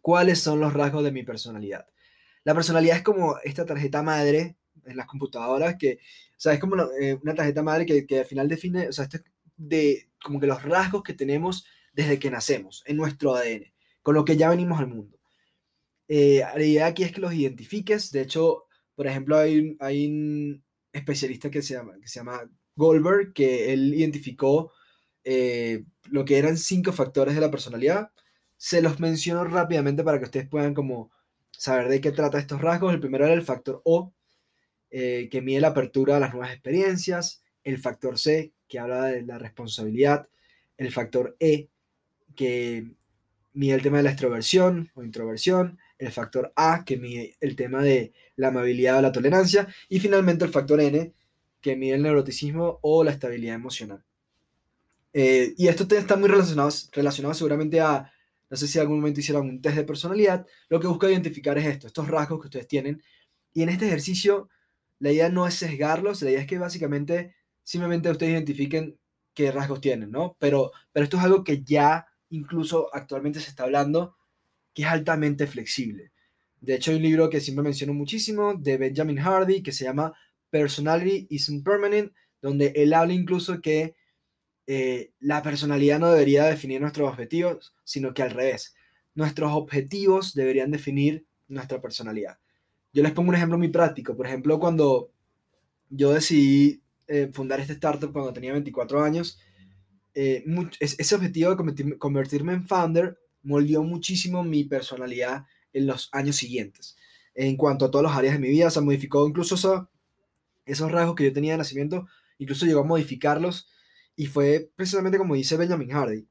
¿Cuáles 0.00 0.38
son 0.40 0.60
los 0.60 0.72
rasgos 0.72 1.04
de 1.04 1.12
mi 1.12 1.22
personalidad? 1.22 1.86
La 2.44 2.54
personalidad 2.54 2.98
es 2.98 3.02
como 3.02 3.38
esta 3.44 3.66
tarjeta 3.66 4.02
madre 4.02 4.56
en 4.86 4.96
las 4.96 5.06
computadoras 5.06 5.76
que, 5.76 5.98
o 6.30 6.40
sea, 6.40 6.52
es 6.54 6.60
como 6.60 6.76
eh, 7.00 7.18
una 7.22 7.34
tarjeta 7.34 7.62
madre 7.62 7.84
que, 7.84 8.06
que, 8.06 8.20
al 8.20 8.24
final 8.24 8.48
define, 8.48 8.88
o 8.88 8.92
sea, 8.92 9.04
esto 9.04 9.18
es 9.18 9.24
de 9.56 10.08
como 10.22 10.40
que 10.40 10.46
los 10.46 10.62
rasgos 10.62 11.02
que 11.02 11.14
tenemos 11.14 11.66
desde 11.92 12.18
que 12.18 12.30
nacemos, 12.30 12.84
en 12.86 12.96
nuestro 12.96 13.34
ADN, 13.34 13.72
con 14.02 14.14
lo 14.14 14.24
que 14.24 14.36
ya 14.36 14.48
venimos 14.48 14.78
al 14.78 14.86
mundo. 14.86 15.18
Eh, 16.06 16.42
la 16.54 16.64
idea 16.64 16.86
aquí 16.86 17.02
es 17.02 17.12
que 17.12 17.20
los 17.20 17.34
identifiques, 17.34 18.10
de 18.12 18.22
hecho, 18.22 18.64
por 18.94 19.06
ejemplo, 19.06 19.36
hay, 19.36 19.76
hay 19.80 20.06
un 20.06 20.64
especialista 20.92 21.50
que 21.50 21.60
se 21.60 21.74
llama, 21.74 21.94
que 22.00 22.08
se 22.08 22.20
llama 22.20 22.50
Goldberg, 22.76 23.32
que 23.34 23.72
él 23.72 23.92
identificó 23.94 24.72
eh, 25.24 25.84
lo 26.04 26.24
que 26.24 26.38
eran 26.38 26.56
cinco 26.56 26.92
factores 26.92 27.34
de 27.34 27.40
la 27.40 27.50
personalidad. 27.50 28.10
Se 28.56 28.82
los 28.82 29.00
menciono 29.00 29.44
rápidamente 29.44 30.02
para 30.02 30.18
que 30.18 30.24
ustedes 30.24 30.48
puedan 30.48 30.74
como 30.74 31.10
saber 31.50 31.88
de 31.88 32.00
qué 32.00 32.12
trata 32.12 32.38
estos 32.38 32.60
rasgos. 32.60 32.94
El 32.94 33.00
primero 33.00 33.24
era 33.24 33.34
el 33.34 33.42
factor 33.42 33.82
O, 33.84 34.12
eh, 34.90 35.28
que 35.30 35.42
mide 35.42 35.60
la 35.60 35.68
apertura 35.68 36.16
a 36.16 36.20
las 36.20 36.32
nuevas 36.32 36.52
experiencias. 36.52 37.42
El 37.64 37.78
factor 37.78 38.18
C, 38.18 38.52
que 38.68 38.78
habla 38.78 39.06
de 39.06 39.22
la 39.22 39.38
responsabilidad. 39.38 40.28
El 40.76 40.92
factor 40.92 41.36
E, 41.40 41.68
que 42.34 42.92
mide 43.52 43.74
el 43.74 43.82
tema 43.82 43.98
de 43.98 44.04
la 44.04 44.10
extroversión 44.10 44.90
o 44.94 45.02
introversión. 45.02 45.78
El 45.98 46.12
factor 46.12 46.52
A, 46.56 46.84
que 46.84 46.96
mide 46.96 47.36
el 47.40 47.56
tema 47.56 47.82
de 47.82 48.12
la 48.36 48.48
amabilidad 48.48 48.98
o 48.98 49.02
la 49.02 49.12
tolerancia. 49.12 49.68
Y 49.88 50.00
finalmente 50.00 50.44
el 50.44 50.52
factor 50.52 50.80
N, 50.80 51.12
que 51.60 51.76
mide 51.76 51.96
el 51.96 52.02
neuroticismo 52.02 52.78
o 52.82 53.04
la 53.04 53.10
estabilidad 53.10 53.56
emocional. 53.56 54.04
Eh, 55.12 55.54
y 55.56 55.68
esto 55.68 55.86
está 55.96 56.16
muy 56.16 56.28
relacionado, 56.28 56.70
relacionado 56.92 57.34
seguramente 57.34 57.80
a, 57.80 58.12
no 58.50 58.56
sé 58.56 58.68
si 58.68 58.78
en 58.78 58.82
algún 58.82 58.98
momento 58.98 59.20
hicieron 59.20 59.48
un 59.48 59.60
test 59.60 59.76
de 59.76 59.84
personalidad, 59.84 60.46
lo 60.68 60.80
que 60.80 60.86
busca 60.86 61.10
identificar 61.10 61.58
es 61.58 61.66
esto, 61.66 61.86
estos 61.86 62.08
rasgos 62.08 62.40
que 62.40 62.46
ustedes 62.46 62.68
tienen. 62.68 63.02
Y 63.52 63.62
en 63.62 63.68
este 63.70 63.86
ejercicio, 63.86 64.48
la 64.98 65.12
idea 65.12 65.28
no 65.28 65.46
es 65.46 65.54
sesgarlos, 65.54 66.22
la 66.22 66.30
idea 66.30 66.40
es 66.40 66.46
que 66.46 66.58
básicamente 66.58 67.34
simplemente 67.62 68.10
ustedes 68.10 68.32
identifiquen 68.32 68.98
qué 69.34 69.52
rasgos 69.52 69.80
tienen, 69.80 70.10
¿no? 70.10 70.36
Pero, 70.38 70.72
pero 70.92 71.04
esto 71.04 71.16
es 71.16 71.24
algo 71.24 71.44
que 71.44 71.62
ya 71.62 72.06
incluso 72.30 72.88
actualmente 72.94 73.40
se 73.40 73.50
está 73.50 73.64
hablando, 73.64 74.16
que 74.74 74.82
es 74.82 74.88
altamente 74.88 75.46
flexible. 75.46 76.12
De 76.60 76.74
hecho, 76.74 76.90
hay 76.90 76.96
un 76.96 77.02
libro 77.02 77.30
que 77.30 77.40
siempre 77.40 77.62
menciono 77.62 77.94
muchísimo 77.94 78.54
de 78.54 78.78
Benjamin 78.78 79.18
Hardy 79.18 79.62
que 79.62 79.72
se 79.72 79.84
llama 79.84 80.12
Personality 80.50 81.26
Isn't 81.30 81.64
Permanent, 81.64 82.12
donde 82.42 82.72
él 82.74 82.92
habla 82.94 83.12
incluso 83.12 83.60
que 83.60 83.94
eh, 84.70 85.14
la 85.20 85.42
personalidad 85.42 85.98
no 85.98 86.10
debería 86.10 86.44
definir 86.44 86.82
nuestros 86.82 87.08
objetivos, 87.08 87.74
sino 87.84 88.12
que 88.12 88.22
al 88.22 88.32
revés. 88.32 88.74
Nuestros 89.14 89.50
objetivos 89.52 90.34
deberían 90.34 90.70
definir 90.70 91.26
nuestra 91.48 91.80
personalidad. 91.80 92.38
Yo 92.92 93.02
les 93.02 93.12
pongo 93.12 93.30
un 93.30 93.34
ejemplo 93.34 93.56
muy 93.56 93.68
práctico. 93.68 94.14
Por 94.14 94.26
ejemplo, 94.26 94.60
cuando 94.60 95.10
yo 95.88 96.12
decidí 96.12 96.82
eh, 97.06 97.30
fundar 97.32 97.60
este 97.60 97.72
startup 97.72 98.12
cuando 98.12 98.34
tenía 98.34 98.52
24 98.52 99.02
años, 99.02 99.40
eh, 100.12 100.44
ese 100.80 101.14
objetivo 101.14 101.54
de 101.54 101.96
convertirme 101.96 102.52
en 102.52 102.66
founder 102.66 103.18
moldeó 103.42 103.82
muchísimo 103.82 104.44
mi 104.44 104.64
personalidad 104.64 105.46
en 105.72 105.86
los 105.86 106.10
años 106.12 106.36
siguientes. 106.36 106.94
En 107.34 107.56
cuanto 107.56 107.86
a 107.86 107.90
todas 107.90 108.04
las 108.04 108.18
áreas 108.18 108.34
de 108.34 108.40
mi 108.40 108.50
vida, 108.50 108.70
se 108.70 108.82
modificó 108.82 109.26
incluso 109.26 109.54
esos 110.66 110.92
rasgos 110.92 111.14
que 111.14 111.24
yo 111.24 111.32
tenía 111.32 111.52
de 111.52 111.58
nacimiento, 111.58 112.06
incluso 112.36 112.66
llegó 112.66 112.80
a 112.80 112.84
modificarlos 112.84 113.70
y 114.18 114.26
fue 114.26 114.72
precisamente 114.74 115.16
como 115.16 115.36
dice 115.36 115.56
Benjamin 115.56 115.90
Hardy, 115.90 116.26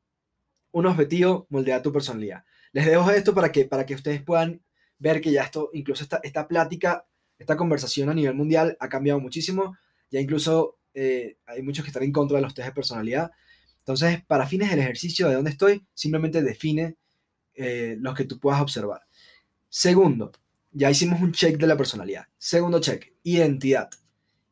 un 0.72 0.86
objetivo 0.88 1.48
moldea 1.50 1.82
tu 1.82 1.94
personalidad. 1.94 2.44
Les 2.74 2.86
dejo 2.86 3.10
esto 3.12 3.34
para 3.34 3.50
que, 3.50 3.64
para 3.64 3.86
que 3.86 3.96
ustedes 3.96 4.22
puedan 4.22 4.62
ver 5.00 5.22
que 5.22 5.32
ya 5.32 5.44
esto, 5.44 5.70
incluso 5.72 6.04
esta, 6.04 6.20
esta 6.22 6.50
plática, 6.50 7.08
esta 7.40 7.56
conversación 7.56 8.10
a 8.10 8.14
nivel 8.14 8.36
mundial 8.36 8.76
ha 8.82 8.90
cambiado 8.90 9.22
muchísimo. 9.22 9.78
Ya 10.12 10.20
incluso 10.20 10.80
eh, 10.94 11.38
hay 11.46 11.62
muchos 11.62 11.86
que 11.86 11.90
están 11.90 12.04
en 12.04 12.12
contra 12.12 12.36
de 12.36 12.42
los 12.42 12.54
test 12.54 12.68
de 12.68 12.74
personalidad. 12.74 13.32
Entonces, 13.80 14.22
para 14.26 14.46
fines 14.46 14.70
del 14.70 14.80
ejercicio 14.80 15.30
de 15.30 15.36
dónde 15.36 15.52
estoy, 15.52 15.88
simplemente 15.94 16.42
define 16.42 16.98
eh, 17.54 17.96
los 18.02 18.16
que 18.16 18.26
tú 18.26 18.38
puedas 18.38 18.60
observar. 18.60 19.04
Segundo, 19.70 20.34
ya 20.74 20.92
hicimos 20.92 21.22
un 21.22 21.32
check 21.32 21.58
de 21.58 21.68
la 21.68 21.78
personalidad. 21.78 22.26
Segundo 22.38 22.82
check, 22.82 23.14
identidad. 23.24 23.90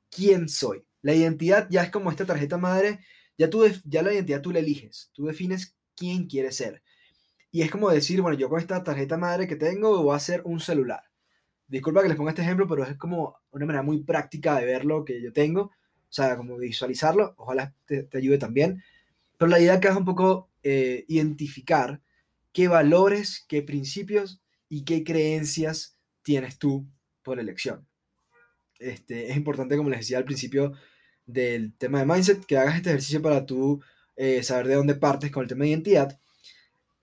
¿Quién 0.09 0.47
soy? 0.47 0.85
La 1.01 1.13
identidad 1.13 1.67
ya 1.69 1.83
es 1.83 1.91
como 1.91 2.09
esta 2.09 2.25
tarjeta 2.25 2.57
madre, 2.57 3.01
ya, 3.37 3.49
tú, 3.49 3.65
ya 3.85 4.01
la 4.01 4.13
identidad 4.13 4.41
tú 4.41 4.51
la 4.51 4.59
eliges, 4.59 5.11
tú 5.13 5.25
defines 5.25 5.75
quién 5.95 6.27
quieres 6.27 6.57
ser. 6.57 6.83
Y 7.51 7.61
es 7.61 7.71
como 7.71 7.89
decir, 7.89 8.21
bueno, 8.21 8.37
yo 8.37 8.49
con 8.49 8.59
esta 8.59 8.83
tarjeta 8.83 9.17
madre 9.17 9.47
que 9.47 9.55
tengo 9.55 10.03
voy 10.03 10.13
a 10.13 10.17
hacer 10.17 10.41
un 10.45 10.59
celular. 10.59 11.03
Disculpa 11.67 12.01
que 12.01 12.09
les 12.09 12.17
ponga 12.17 12.31
este 12.31 12.41
ejemplo, 12.41 12.67
pero 12.67 12.83
es 12.83 12.97
como 12.97 13.37
una 13.51 13.65
manera 13.65 13.81
muy 13.81 14.03
práctica 14.03 14.59
de 14.59 14.65
ver 14.65 14.85
lo 14.85 15.05
que 15.05 15.21
yo 15.21 15.33
tengo, 15.33 15.61
o 15.61 15.71
sea, 16.09 16.37
como 16.37 16.57
visualizarlo, 16.57 17.33
ojalá 17.37 17.73
te, 17.85 18.07
ayude 18.13 18.37
también. 18.37 18.83
Pero 19.37 19.49
la 19.49 19.59
idea 19.59 19.75
es 19.75 19.95
un 19.95 20.05
poco 20.05 20.49
eh, 20.63 21.05
identificar 21.07 22.01
qué 22.51 22.67
valores, 22.67 23.45
qué 23.47 23.61
principios 23.61 24.41
y 24.69 24.83
qué 24.83 25.03
creencias 25.03 25.97
tienes 26.23 26.57
tú 26.57 26.87
por 27.23 27.39
elección. 27.39 27.87
Este, 28.79 29.29
es 29.29 29.37
importante, 29.37 29.77
como 29.77 29.89
les 29.89 29.99
decía 29.99 30.17
al 30.17 30.25
principio 30.25 30.73
del 31.25 31.73
tema 31.73 31.99
de 31.99 32.05
mindset, 32.05 32.45
que 32.45 32.57
hagas 32.57 32.75
este 32.75 32.89
ejercicio 32.89 33.21
para 33.21 33.45
tú 33.45 33.81
eh, 34.15 34.43
saber 34.43 34.67
de 34.67 34.75
dónde 34.75 34.95
partes 34.95 35.31
con 35.31 35.43
el 35.43 35.49
tema 35.49 35.63
de 35.63 35.71
identidad 35.71 36.19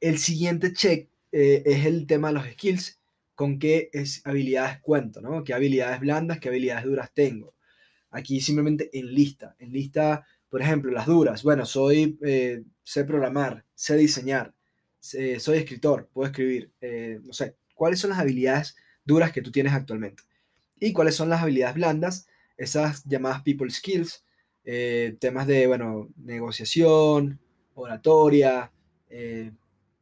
el 0.02 0.18
siguiente 0.18 0.72
check 0.72 1.08
eh, 1.30 1.62
es 1.64 1.86
el 1.86 2.06
tema 2.06 2.28
de 2.28 2.34
los 2.34 2.46
skills, 2.46 3.00
con 3.36 3.58
qué 3.58 3.88
es, 3.92 4.20
habilidades 4.24 4.80
cuento, 4.80 5.20
¿no? 5.22 5.44
¿Qué 5.44 5.54
habilidades 5.54 6.00
blandas, 6.00 6.40
qué 6.40 6.48
habilidades 6.48 6.84
duras 6.84 7.10
tengo? 7.14 7.54
Aquí 8.10 8.40
simplemente 8.40 8.90
en 8.92 9.14
lista, 9.14 9.54
en 9.58 9.72
lista, 9.72 10.26
por 10.50 10.60
ejemplo, 10.60 10.90
las 10.90 11.06
duras. 11.06 11.42
Bueno, 11.44 11.64
soy, 11.64 12.18
eh, 12.22 12.64
sé 12.82 13.04
programar, 13.04 13.64
sé 13.74 13.96
diseñar, 13.96 14.52
soy 15.00 15.58
escritor, 15.58 16.10
puedo 16.12 16.26
escribir, 16.26 16.72
eh, 16.80 17.20
no 17.22 17.32
sé, 17.32 17.54
¿cuáles 17.74 18.00
son 18.00 18.10
las 18.10 18.18
habilidades 18.18 18.76
duras 19.04 19.32
que 19.32 19.40
tú 19.40 19.52
tienes 19.52 19.72
actualmente? 19.72 20.24
Y 20.80 20.92
cuáles 20.92 21.14
son 21.14 21.28
las 21.28 21.42
habilidades 21.42 21.76
blandas, 21.76 22.26
esas 22.62 23.04
llamadas 23.04 23.42
people 23.42 23.70
skills, 23.70 24.24
temas 25.18 25.46
de, 25.46 25.66
bueno, 25.66 26.08
negociación, 26.16 27.40
oratoria, 27.74 28.72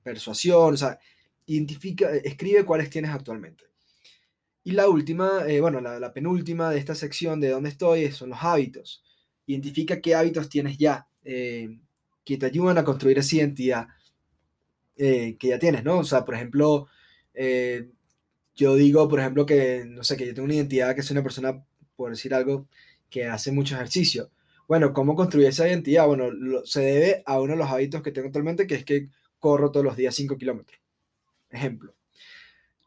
persuasión, 0.03 0.75
o 0.75 0.77
sea, 0.77 0.99
identifica, 1.47 2.11
escribe 2.11 2.65
cuáles 2.65 2.91
tienes 2.91 3.11
actualmente. 3.11 3.65
Y 4.63 4.73
la 4.73 4.89
última, 4.89 5.45
eh, 5.47 5.61
bueno, 5.61 5.81
la, 5.81 6.13
penúltima 6.13 6.71
de 6.71 6.79
esta 6.79 6.95
sección 6.95 7.41
de 7.41 7.49
dónde 7.49 7.71
estoy 7.71 8.13
son 8.13 8.31
los 8.31 8.39
hábitos. 8.43 9.03
Identifica 9.47 10.01
qué 10.01 10.15
hábitos 10.15 10.49
tienes 10.49 10.77
ya 10.77 11.09
eh, 11.25 11.79
que 12.25 12.37
te 12.37 12.47
ayudan 12.47 12.79
a 12.79 12.85
construir 12.85 13.19
esa 13.19 13.37
identidad 13.37 13.89
eh, 14.97 15.37
que 15.39 15.49
ya 15.49 15.59
tienes, 15.59 15.83
¿no? 15.83 15.99
O 15.99 16.05
sea, 16.05 16.25
por 16.25 16.35
ejemplo, 16.35 16.89
yo 18.55 18.75
digo, 18.75 19.09
por 19.09 19.21
ejemplo, 19.21 19.47
que, 19.47 19.85
no 19.87 20.05
sé, 20.05 20.17
que 20.17 20.27
yo 20.27 20.35
tengo 20.35 20.45
una 20.45 20.55
identidad 20.55 20.95
que 20.95 21.03
soy 21.03 21.15
una 21.15 21.23
persona, 21.23 21.65
por 22.01 22.11
decir 22.11 22.33
algo, 22.33 22.67
que 23.11 23.27
hace 23.27 23.53
mucho 23.53 23.75
ejercicio. 23.75 24.31
Bueno, 24.67 24.95
¿cómo 24.95 25.15
construir 25.15 25.49
esa 25.49 25.69
identidad? 25.69 26.07
Bueno, 26.07 26.31
se 26.65 26.81
debe 26.81 27.23
a 27.27 27.39
uno 27.39 27.53
de 27.53 27.59
los 27.59 27.69
hábitos 27.69 28.03
que 28.03 28.11
tengo 28.11 28.29
actualmente, 28.29 28.67
que 28.67 28.77
es 28.77 28.85
que 28.87 29.09
corro 29.39 29.71
todos 29.71 29.85
los 29.85 29.97
días 29.97 30.15
5 30.15 30.39
kilómetros. 30.39 30.81
Ejemplo. 31.51 31.95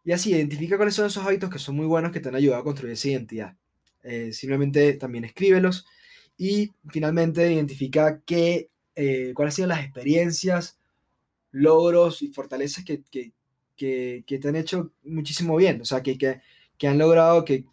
Y 0.04 0.14
así, 0.14 0.32
identifica 0.32 0.78
cuáles 0.78 0.96
son 0.96 1.06
esos 1.06 1.24
hábitos 1.24 1.52
que 1.52 1.60
son 1.60 1.76
muy 1.76 1.86
buenos 1.86 2.12
que 2.12 2.22
te 2.22 2.30
han 2.30 2.36
ayudado 2.36 2.62
a 2.62 2.64
construir 2.64 2.94
esa 2.94 3.10
identidad. 3.10 3.56
Eh, 4.02 4.34
simplemente 4.34 4.94
también 4.94 5.26
escríbelos. 5.26 5.86
Y 6.38 6.72
finalmente, 6.90 7.54
identifica 7.54 8.20
qué, 8.26 8.72
eh, 8.96 9.34
cuáles 9.36 9.54
han 9.54 9.56
sido 9.58 9.68
las 9.68 9.84
experiencias, 9.84 10.80
logros 11.52 12.24
y 12.24 12.30
fortalezas 12.30 12.84
que, 12.84 13.04
te 13.78 14.48
han 14.48 14.56
hecho 14.56 14.92
muchísimo 15.04 15.56
bien. 15.56 15.82
O 15.82 15.86
sea, 15.86 16.02
que, 16.02 16.18
que, 16.18 16.88
han 16.88 16.98
logrado 16.98 17.46
que 17.46 17.66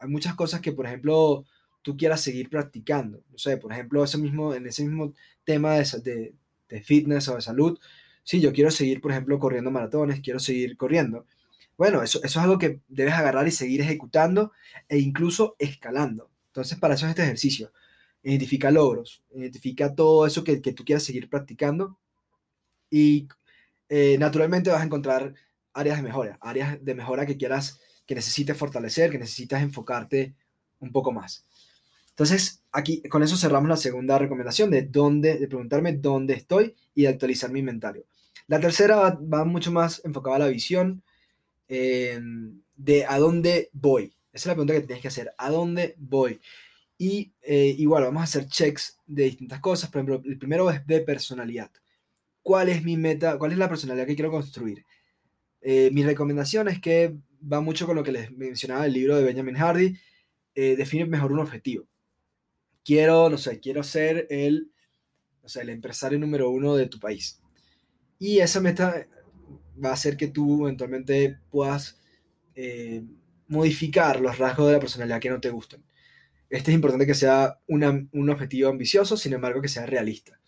hay 0.00 0.08
muchas 0.08 0.34
cosas 0.34 0.60
que, 0.60 0.72
por 0.72 0.86
ejemplo, 0.86 1.44
tú 1.82 1.96
quieras 1.96 2.20
seguir 2.20 2.50
practicando. 2.50 3.22
No 3.30 3.38
sé, 3.38 3.56
por 3.56 3.72
ejemplo, 3.72 4.02
ese 4.02 4.18
mismo, 4.18 4.54
en 4.54 4.66
ese 4.66 4.84
mismo 4.84 5.12
tema 5.44 5.74
de, 5.76 6.34
de 6.68 6.82
fitness 6.82 7.28
o 7.28 7.36
de 7.36 7.42
salud, 7.42 7.78
sí, 8.24 8.40
yo 8.40 8.52
quiero 8.52 8.70
seguir, 8.70 9.00
por 9.00 9.12
ejemplo, 9.12 9.38
corriendo 9.38 9.70
maratones, 9.70 10.20
quiero 10.20 10.38
seguir 10.40 10.76
corriendo. 10.76 11.26
Bueno, 11.76 12.02
eso, 12.02 12.18
eso 12.22 12.38
es 12.38 12.44
algo 12.44 12.58
que 12.58 12.80
debes 12.88 13.14
agarrar 13.14 13.48
y 13.48 13.52
seguir 13.52 13.80
ejecutando 13.80 14.52
e 14.88 14.98
incluso 14.98 15.56
escalando. 15.58 16.30
Entonces, 16.48 16.78
para 16.78 16.94
eso 16.94 17.06
es 17.06 17.10
este 17.10 17.22
ejercicio. 17.22 17.72
Identifica 18.22 18.70
logros, 18.70 19.22
identifica 19.34 19.94
todo 19.94 20.26
eso 20.26 20.44
que, 20.44 20.60
que 20.60 20.72
tú 20.72 20.84
quieras 20.84 21.04
seguir 21.04 21.30
practicando 21.30 21.98
y 22.90 23.28
eh, 23.88 24.16
naturalmente 24.18 24.70
vas 24.70 24.82
a 24.82 24.84
encontrar 24.84 25.34
áreas 25.72 25.96
de 25.96 26.02
mejora, 26.02 26.38
áreas 26.40 26.84
de 26.84 26.94
mejora 26.94 27.26
que 27.26 27.36
quieras, 27.36 27.80
que 28.10 28.16
necesites 28.16 28.56
fortalecer, 28.56 29.08
que 29.08 29.20
necesitas 29.20 29.62
enfocarte 29.62 30.34
un 30.80 30.90
poco 30.90 31.12
más. 31.12 31.44
Entonces, 32.08 32.60
aquí 32.72 33.02
con 33.02 33.22
eso 33.22 33.36
cerramos 33.36 33.68
la 33.68 33.76
segunda 33.76 34.18
recomendación 34.18 34.68
de 34.68 34.82
dónde, 34.82 35.38
de 35.38 35.46
preguntarme 35.46 35.92
dónde 35.92 36.34
estoy 36.34 36.74
y 36.92 37.02
de 37.02 37.08
actualizar 37.08 37.52
mi 37.52 37.60
inventario. 37.60 38.06
La 38.48 38.58
tercera 38.58 39.16
va, 39.16 39.44
mucho 39.44 39.70
más 39.70 40.02
enfocada 40.04 40.34
a 40.34 40.38
la 40.40 40.48
visión 40.48 41.04
em, 41.68 42.60
de 42.74 43.06
a 43.06 43.16
dónde 43.16 43.70
voy. 43.72 44.12
Esa 44.32 44.42
es 44.42 44.46
la 44.46 44.54
pregunta 44.54 44.74
que 44.74 44.80
tienes 44.80 45.02
que 45.02 45.08
hacer. 45.08 45.32
¿A 45.38 45.48
dónde 45.48 45.94
voy? 45.96 46.40
Y 46.98 47.30
eh, 47.42 47.76
igual 47.78 48.02
vamos 48.02 48.22
a 48.22 48.24
hacer 48.24 48.48
checks 48.48 48.98
de 49.06 49.22
distintas 49.22 49.60
cosas. 49.60 49.88
Por 49.88 50.00
ejemplo, 50.00 50.20
el 50.28 50.36
primero 50.36 50.68
es 50.68 50.84
de 50.84 51.00
personalidad. 51.02 51.70
¿Cuál 52.42 52.70
es 52.70 52.82
mi 52.82 52.96
meta? 52.96 53.38
¿Cuál 53.38 53.52
es 53.52 53.58
la 53.58 53.68
personalidad 53.68 54.08
que 54.08 54.16
quiero 54.16 54.32
construir? 54.32 54.84
Eh, 55.60 55.90
mi 55.92 56.02
recomendación 56.02 56.66
es 56.66 56.80
que 56.80 57.14
va 57.40 57.60
mucho 57.60 57.86
con 57.86 57.96
lo 57.96 58.02
que 58.02 58.12
les 58.12 58.30
mencionaba 58.32 58.86
el 58.86 58.92
libro 58.92 59.16
de 59.16 59.24
Benjamin 59.24 59.56
Hardy. 59.56 59.96
Eh, 60.54 60.76
define 60.76 61.06
mejor 61.06 61.32
un 61.32 61.40
objetivo 61.40 61.90
quiero, 62.84 63.30
no 63.30 63.38
sé, 63.38 63.60
quiero 63.60 63.82
ser 63.82 64.26
el, 64.30 64.72
no 65.42 65.48
sé, 65.48 65.62
el 65.62 65.70
empresario 65.70 66.18
número 66.18 66.50
uno 66.50 66.76
de 66.76 66.86
tu 66.86 66.98
país. 66.98 67.40
Y 68.18 68.38
esa 68.40 68.60
meta 68.60 69.06
va 69.82 69.90
a 69.90 69.94
hacer 69.94 70.16
que 70.16 70.28
tú 70.28 70.64
eventualmente 70.64 71.38
puedas 71.50 71.98
eh, 72.54 73.02
modificar 73.48 74.20
los 74.20 74.38
rasgos 74.38 74.66
de 74.66 74.72
la 74.74 74.80
personalidad 74.80 75.20
que 75.20 75.30
no 75.30 75.40
te 75.40 75.50
gustan. 75.50 75.84
Este 76.48 76.72
es 76.72 76.74
importante 76.74 77.06
que 77.06 77.14
sea 77.14 77.60
un 77.68 78.30
objetivo 78.30 78.70
ambicioso, 78.70 79.16
sin 79.16 79.32
embargo 79.32 79.62
que 79.62 79.68
sea 79.68 79.86
realista. 79.86 80.40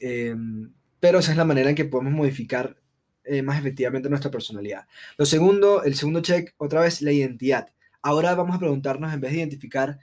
Em, 0.00 0.72
pero 1.00 1.18
esa 1.18 1.32
es 1.32 1.36
la 1.36 1.44
manera 1.44 1.68
en 1.68 1.76
que 1.76 1.84
podemos 1.84 2.14
modificar 2.14 2.82
eh, 3.24 3.42
más 3.42 3.58
efectivamente 3.58 4.08
nuestra 4.08 4.30
personalidad. 4.30 4.86
Lo 5.16 5.26
segundo, 5.26 5.82
el 5.82 5.94
segundo 5.94 6.20
check, 6.20 6.54
otra 6.58 6.80
vez, 6.80 7.02
la 7.02 7.12
identidad. 7.12 7.68
Ahora 8.02 8.34
vamos 8.34 8.56
a 8.56 8.58
preguntarnos, 8.58 9.12
en 9.12 9.20
vez 9.20 9.32
de 9.32 9.38
identificar 9.38 9.98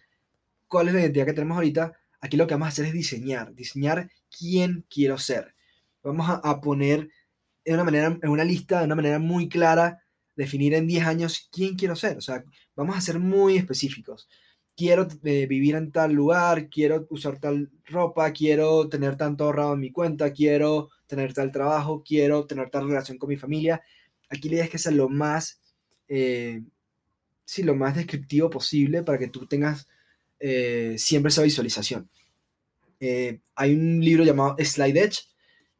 cuál 0.67 0.87
es 0.87 0.93
la 0.93 1.01
identidad 1.01 1.25
que 1.25 1.33
tenemos 1.33 1.55
ahorita, 1.55 1.93
aquí 2.19 2.37
lo 2.37 2.47
que 2.47 2.55
vamos 2.55 2.67
a 2.67 2.69
hacer 2.69 2.85
es 2.85 2.93
diseñar, 2.93 3.53
diseñar 3.53 4.09
quién 4.35 4.85
quiero 4.89 5.17
ser. 5.17 5.53
Vamos 6.03 6.27
a, 6.29 6.61
poner 6.61 7.09
en 7.63 7.73
una, 7.75 7.83
manera, 7.83 8.17
en 8.21 8.29
una 8.29 8.43
lista, 8.43 8.79
de 8.79 8.85
una 8.85 8.95
manera 8.95 9.19
muy 9.19 9.47
clara, 9.49 10.01
definir 10.35 10.73
en 10.73 10.87
10 10.87 11.05
años 11.05 11.49
quién 11.51 11.75
quiero 11.75 11.95
ser. 11.95 12.17
O 12.17 12.21
sea, 12.21 12.43
vamos 12.75 12.97
a 12.97 13.01
ser 13.01 13.19
muy 13.19 13.57
específicos. 13.57 14.27
Quiero 14.75 15.07
eh, 15.23 15.45
vivir 15.47 15.75
en 15.75 15.91
tal 15.91 16.13
lugar, 16.13 16.69
quiero 16.69 17.05
usar 17.09 17.39
tal 17.39 17.69
ropa, 17.85 18.31
quiero 18.31 18.89
tener 18.89 19.17
tanto 19.17 19.43
ahorrado 19.43 19.73
en 19.73 19.79
mi 19.81 19.91
cuenta, 19.91 20.33
quiero 20.33 20.89
tener 21.07 21.33
tal 21.33 21.51
trabajo, 21.51 22.03
quiero 22.03 22.45
tener 22.47 22.69
tal 22.69 22.87
relación 22.87 23.17
con 23.17 23.29
mi 23.29 23.37
familia. 23.37 23.81
Aquí 24.29 24.47
la 24.49 24.55
idea 24.55 24.63
es 24.65 24.69
que 24.71 24.77
sea 24.77 24.91
lo 24.91 25.09
más, 25.09 25.61
eh, 26.07 26.63
sí, 27.45 27.63
lo 27.63 27.75
más 27.75 27.95
descriptivo 27.95 28.49
posible 28.49 29.03
para 29.03 29.19
que 29.19 29.27
tú 29.27 29.45
tengas 29.45 29.87
eh, 30.39 30.95
siempre 30.97 31.29
esa 31.29 31.43
visualización. 31.43 32.09
Eh, 32.99 33.41
hay 33.55 33.73
un 33.73 33.99
libro 33.99 34.23
llamado 34.23 34.55
Slide 34.59 34.99
Edge 34.99 35.19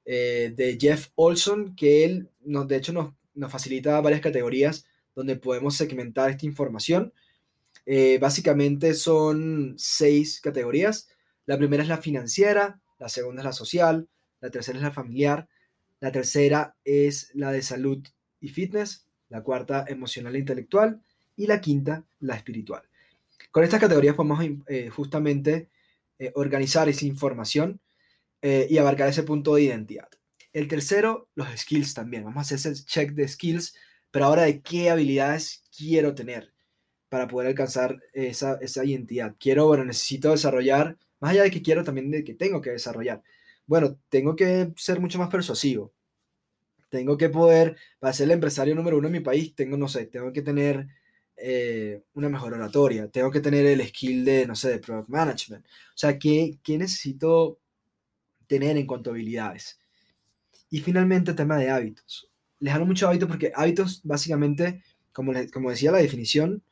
eh, 0.06 0.54
de 0.56 0.78
Jeff 0.80 1.10
Olson 1.16 1.76
que 1.76 2.04
él, 2.04 2.30
nos, 2.44 2.68
de 2.68 2.78
hecho, 2.78 2.94
nos, 2.94 3.14
nos, 3.34 3.52
facilita 3.52 4.02
varias 4.02 4.22
categorías 4.22 4.86
donde 5.16 5.36
podemos 5.36 5.76
segmentar 5.76 6.30
esta 6.30 6.46
información. 6.46 7.14
Básicamente 8.20 8.94
son 8.94 9.76
seis 9.78 10.40
categorías. 10.42 11.10
La 11.46 11.58
primera 11.58 11.84
es 11.84 11.90
la 11.90 11.98
financiera, 11.98 12.80
la 13.00 13.10
segunda 13.10 13.42
es 13.42 13.46
la 13.46 13.54
social, 13.54 14.08
la 14.40 14.50
tercera 14.50 14.78
es 14.78 14.84
la 14.84 14.92
familiar, 14.92 15.48
la 16.00 16.12
tercera 16.12 16.76
es 16.84 17.32
la 17.34 17.52
de 17.52 17.62
salud 17.62 18.06
y 18.40 18.50
fitness, 18.50 19.06
la 19.30 19.44
cuarta 19.44 19.86
emocional 19.88 20.36
e 20.36 20.40
intelectual 20.40 21.02
y 21.38 21.48
la 21.48 21.62
quinta 21.62 22.04
la 22.20 22.36
espiritual. 22.36 22.84
Con 23.52 23.64
estas 23.64 23.80
categorías 23.80 24.16
podemos 24.16 24.44
eh, 24.68 24.90
justamente 24.90 25.70
eh, 26.20 26.32
organizar 26.36 26.90
esa 26.90 27.06
información 27.06 27.80
eh, 28.42 28.68
y 28.70 28.78
abarcar 28.78 29.10
ese 29.10 29.24
punto 29.24 29.56
de 29.56 29.64
identidad. 29.64 30.10
El 30.54 30.68
tercero, 30.68 31.30
los 31.36 31.48
skills 31.56 31.94
también. 31.94 32.24
Vamos 32.24 32.52
a 32.52 32.56
hacer 32.56 32.72
ese 32.72 32.86
check 32.86 33.12
de 33.12 33.28
skills, 33.28 33.76
pero 34.10 34.26
ahora 34.26 34.44
de 34.44 34.62
qué 34.62 34.90
habilidades 34.90 35.64
quiero 35.76 36.14
tener 36.16 36.52
para 37.12 37.28
poder 37.28 37.50
alcanzar 37.50 38.02
esa, 38.14 38.58
esa 38.62 38.86
identidad. 38.86 39.36
Quiero, 39.38 39.68
bueno, 39.68 39.84
necesito 39.84 40.32
desarrollar, 40.32 40.98
más 41.20 41.32
allá 41.32 41.44
de 41.44 41.52
que 41.52 41.62
quiero, 41.62 41.84
también 41.84 42.10
de 42.10 42.24
que 42.24 42.36
tengo 42.36 42.62
que 42.62 42.70
desarrollar. 42.70 43.22
Bueno, 43.66 44.00
tengo 44.08 44.34
que 44.34 44.72
ser 44.78 45.02
mucho 45.02 45.20
más 45.20 45.28
persuasivo. 45.28 45.92
Tengo 46.88 47.18
que 47.18 47.28
poder, 47.28 47.76
para 48.00 48.14
ser 48.14 48.28
el 48.28 48.32
empresario 48.32 48.76
número 48.76 48.98
uno 48.98 49.08
en 49.08 49.12
mi 49.12 49.20
país, 49.20 49.54
tengo, 49.54 49.76
no 49.76 49.90
sé, 49.90 50.06
tengo 50.06 50.32
que 50.32 50.42
tener 50.42 50.88
eh, 51.36 52.02
una 52.14 52.30
mejor 52.30 52.54
oratoria, 52.54 53.10
tengo 53.10 53.30
que 53.30 53.42
tener 53.42 53.66
el 53.66 53.86
skill 53.90 54.24
de, 54.24 54.48
no 54.48 54.56
sé, 54.56 54.70
de 54.70 54.80
product 54.80 55.10
management. 55.10 55.66
O 55.66 55.98
sea, 55.98 56.18
¿qué, 56.18 56.60
qué 56.64 56.78
necesito 56.78 57.60
tener 58.48 58.78
en 58.78 58.88
cuanto 58.88 59.10
a 59.10 59.14
habilidades? 59.14 59.82
Y 60.70 60.80
finalmente, 60.80 61.34
tema 61.34 61.58
de 61.58 61.70
hábitos. 61.70 62.32
Les 62.60 62.74
hablo 62.74 62.86
mucho 62.86 63.06
de 63.06 63.10
hábitos 63.10 63.28
porque 63.28 63.52
hábitos, 63.54 64.00
básicamente, 64.06 64.82
como, 65.12 65.34
como 65.52 65.72
decía 65.72 65.92
la 65.92 65.98
definición, 65.98 66.64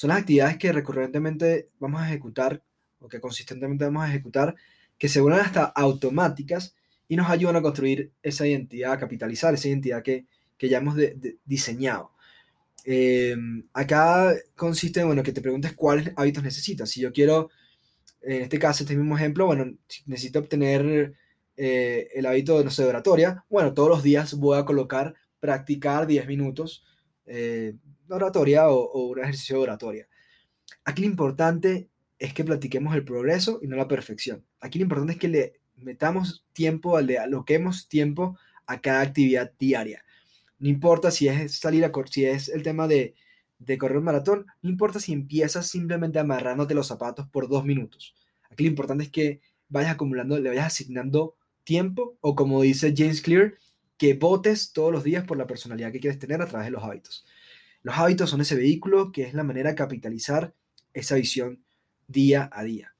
son 0.00 0.08
las 0.08 0.20
actividades 0.20 0.56
que 0.56 0.72
recurrentemente 0.72 1.68
vamos 1.78 2.00
a 2.00 2.08
ejecutar 2.08 2.62
o 3.00 3.06
que 3.06 3.20
consistentemente 3.20 3.84
vamos 3.84 4.02
a 4.02 4.08
ejecutar, 4.08 4.54
que 4.96 5.10
se 5.10 5.20
vuelven 5.20 5.42
hasta 5.42 5.64
automáticas 5.64 6.74
y 7.06 7.16
nos 7.16 7.28
ayudan 7.28 7.56
a 7.56 7.60
construir 7.60 8.10
esa 8.22 8.46
identidad, 8.46 8.92
a 8.92 8.98
capitalizar 8.98 9.52
esa 9.52 9.68
identidad 9.68 10.02
que, 10.02 10.26
ya 10.58 10.78
hemos 10.78 10.96
diseñado. 11.44 12.12
Em, 12.86 13.68
acá 13.74 14.34
consiste, 14.56 15.04
bueno, 15.04 15.22
que 15.22 15.32
te 15.32 15.42
preguntes 15.42 15.74
cuáles 15.74 16.10
hábitos 16.16 16.44
necesitas. 16.44 16.88
Si 16.88 17.02
yo 17.02 17.12
quiero, 17.12 17.50
en 18.22 18.40
este 18.40 18.58
caso, 18.58 18.84
este 18.84 18.96
mismo 18.96 19.18
ejemplo, 19.18 19.44
bueno, 19.44 19.66
necesito 20.06 20.38
obtener 20.38 21.12
eh, 21.58 22.08
el 22.14 22.24
hábito, 22.24 22.64
no 22.64 22.70
sé, 22.70 22.84
de 22.84 22.88
oratoria, 22.88 23.44
bueno, 23.50 23.74
todos 23.74 23.90
los 23.90 24.02
días 24.02 24.32
voy 24.32 24.58
a 24.58 24.64
colocar 24.64 25.14
practicar 25.40 26.06
10 26.06 26.26
minutos 26.26 26.84
eh, 27.32 27.74
oratoria 28.08 28.68
o, 28.70 28.90
o, 28.90 29.06
un 29.06 29.20
ejercicio 29.20 29.56
de 29.56 29.62
oratoria. 29.62 30.08
Aquí 30.84 31.02
lo 31.02 31.08
importante 31.08 31.88
es 32.18 32.34
que 32.34 32.44
platiquemos 32.44 32.94
el 32.94 33.04
progreso 33.04 33.60
y 33.62 33.68
no 33.68 33.76
la 33.76 33.86
perfección. 33.86 34.44
Aquí 34.60 34.78
lo 34.78 34.82
importante 34.82 35.12
es 35.12 35.18
que 35.18 35.28
le 35.28 35.60
metamos 35.76 36.44
tiempo, 36.52 36.96
aloquemos 36.96 37.88
tiempo 37.88 38.36
a 38.66 38.80
cada 38.80 39.02
actividad 39.02 39.52
diaria. 39.58 40.04
No 40.58 40.68
importa 40.68 41.10
si 41.10 41.28
es 41.28 41.58
salir 41.58 41.84
a 41.84 41.92
si 42.10 42.24
es 42.24 42.48
el 42.48 42.62
tema 42.62 42.88
de, 42.88 43.14
de 43.58 43.78
correr 43.78 43.98
un 43.98 44.04
maratón, 44.04 44.46
no 44.60 44.68
importa 44.68 44.98
si 44.98 45.12
empiezas 45.12 45.68
simplemente 45.68 46.18
amarrándote 46.18 46.74
los 46.74 46.88
zapatos 46.88 47.28
por 47.28 47.48
dos 47.48 47.64
minutos. 47.64 48.14
Aquí 48.50 48.64
lo 48.64 48.70
importante 48.70 49.04
es 49.04 49.10
que 49.10 49.40
vayas 49.68 49.92
acumulando, 49.92 50.38
le 50.38 50.48
vayas 50.48 50.66
asignando 50.66 51.36
tiempo 51.62 52.18
o 52.20 52.34
como 52.34 52.60
dice 52.60 52.92
James 52.94 53.22
Clear, 53.22 53.54
que 54.00 54.14
votes 54.14 54.72
todos 54.72 54.90
los 54.90 55.04
días 55.04 55.26
por 55.26 55.36
la 55.36 55.46
personalidad 55.46 55.92
que 55.92 56.00
quieres 56.00 56.18
tener 56.18 56.40
a 56.40 56.46
través 56.46 56.68
de 56.68 56.70
los 56.70 56.82
hábitos. 56.82 57.26
Los 57.82 57.98
hábitos 57.98 58.30
son 58.30 58.40
ese 58.40 58.54
vehículo 58.54 59.12
que 59.12 59.24
es 59.24 59.34
la 59.34 59.44
manera 59.44 59.68
de 59.68 59.76
capitalizar 59.76 60.54
esa 60.94 61.16
visión 61.16 61.62
día 62.08 62.48
a 62.50 62.64
día. 62.64 62.94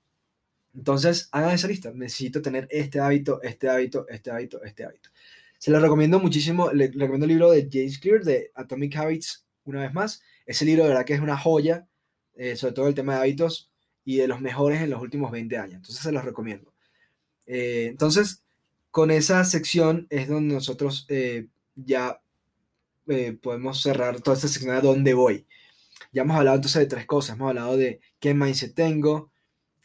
Entonces, 0.74 1.30
hagan 1.32 1.54
esa 1.54 1.68
lista. 1.68 1.90
Necesito 1.94 2.42
tener 2.42 2.68
este 2.70 3.00
hábito, 3.00 3.40
este 3.40 3.70
hábito, 3.70 4.06
este 4.10 4.30
hábito, 4.30 4.62
este 4.62 4.84
hábito. 4.84 5.08
Se 5.56 5.70
lo 5.70 5.80
recomiendo 5.80 6.20
muchísimo. 6.20 6.70
Le, 6.70 6.88
recomiendo 6.88 7.24
el 7.24 7.30
libro 7.30 7.50
de 7.50 7.66
James 7.72 7.98
Clear, 7.98 8.22
de 8.22 8.52
Atomic 8.54 8.94
Habits, 8.96 9.46
una 9.64 9.80
vez 9.80 9.94
más. 9.94 10.22
Ese 10.44 10.66
libro, 10.66 10.82
de 10.82 10.90
verdad, 10.90 11.06
que 11.06 11.14
es 11.14 11.20
una 11.22 11.38
joya, 11.38 11.88
eh, 12.34 12.56
sobre 12.56 12.74
todo 12.74 12.88
el 12.88 12.94
tema 12.94 13.14
de 13.14 13.20
hábitos 13.20 13.72
y 14.04 14.18
de 14.18 14.28
los 14.28 14.42
mejores 14.42 14.82
en 14.82 14.90
los 14.90 15.00
últimos 15.00 15.30
20 15.30 15.56
años. 15.56 15.76
Entonces, 15.76 16.02
se 16.02 16.12
los 16.12 16.26
recomiendo. 16.26 16.74
Eh, 17.46 17.86
entonces, 17.88 18.42
con 18.90 19.10
esa 19.10 19.44
sección 19.44 20.06
es 20.10 20.28
donde 20.28 20.54
nosotros 20.54 21.06
eh, 21.08 21.48
ya 21.74 22.20
podemos 23.42 23.82
cerrar 23.82 24.20
toda 24.20 24.36
esta 24.36 24.48
sección 24.48 24.74
de 24.74 24.82
dónde 24.82 25.14
voy. 25.14 25.46
Ya 26.12 26.22
hemos 26.22 26.36
hablado 26.36 26.56
entonces 26.56 26.80
de 26.80 26.86
tres 26.86 27.06
cosas. 27.06 27.36
Hemos 27.36 27.50
hablado 27.50 27.76
de 27.76 28.00
qué 28.18 28.34
mindset 28.34 28.74
tengo, 28.74 29.32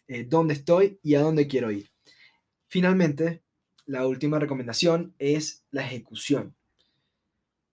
eh, 0.08 0.26
dónde 0.28 0.54
estoy 0.54 1.00
y 1.04 1.16
a 1.16 1.22
dónde 1.22 1.48
quiero 1.48 1.72
ir. 1.72 1.90
Finalmente, 2.68 3.44
la 3.86 4.08
última 4.08 4.40
recomendación 4.40 5.16
es 5.20 5.64
la 5.72 5.86
ejecución. 5.86 6.56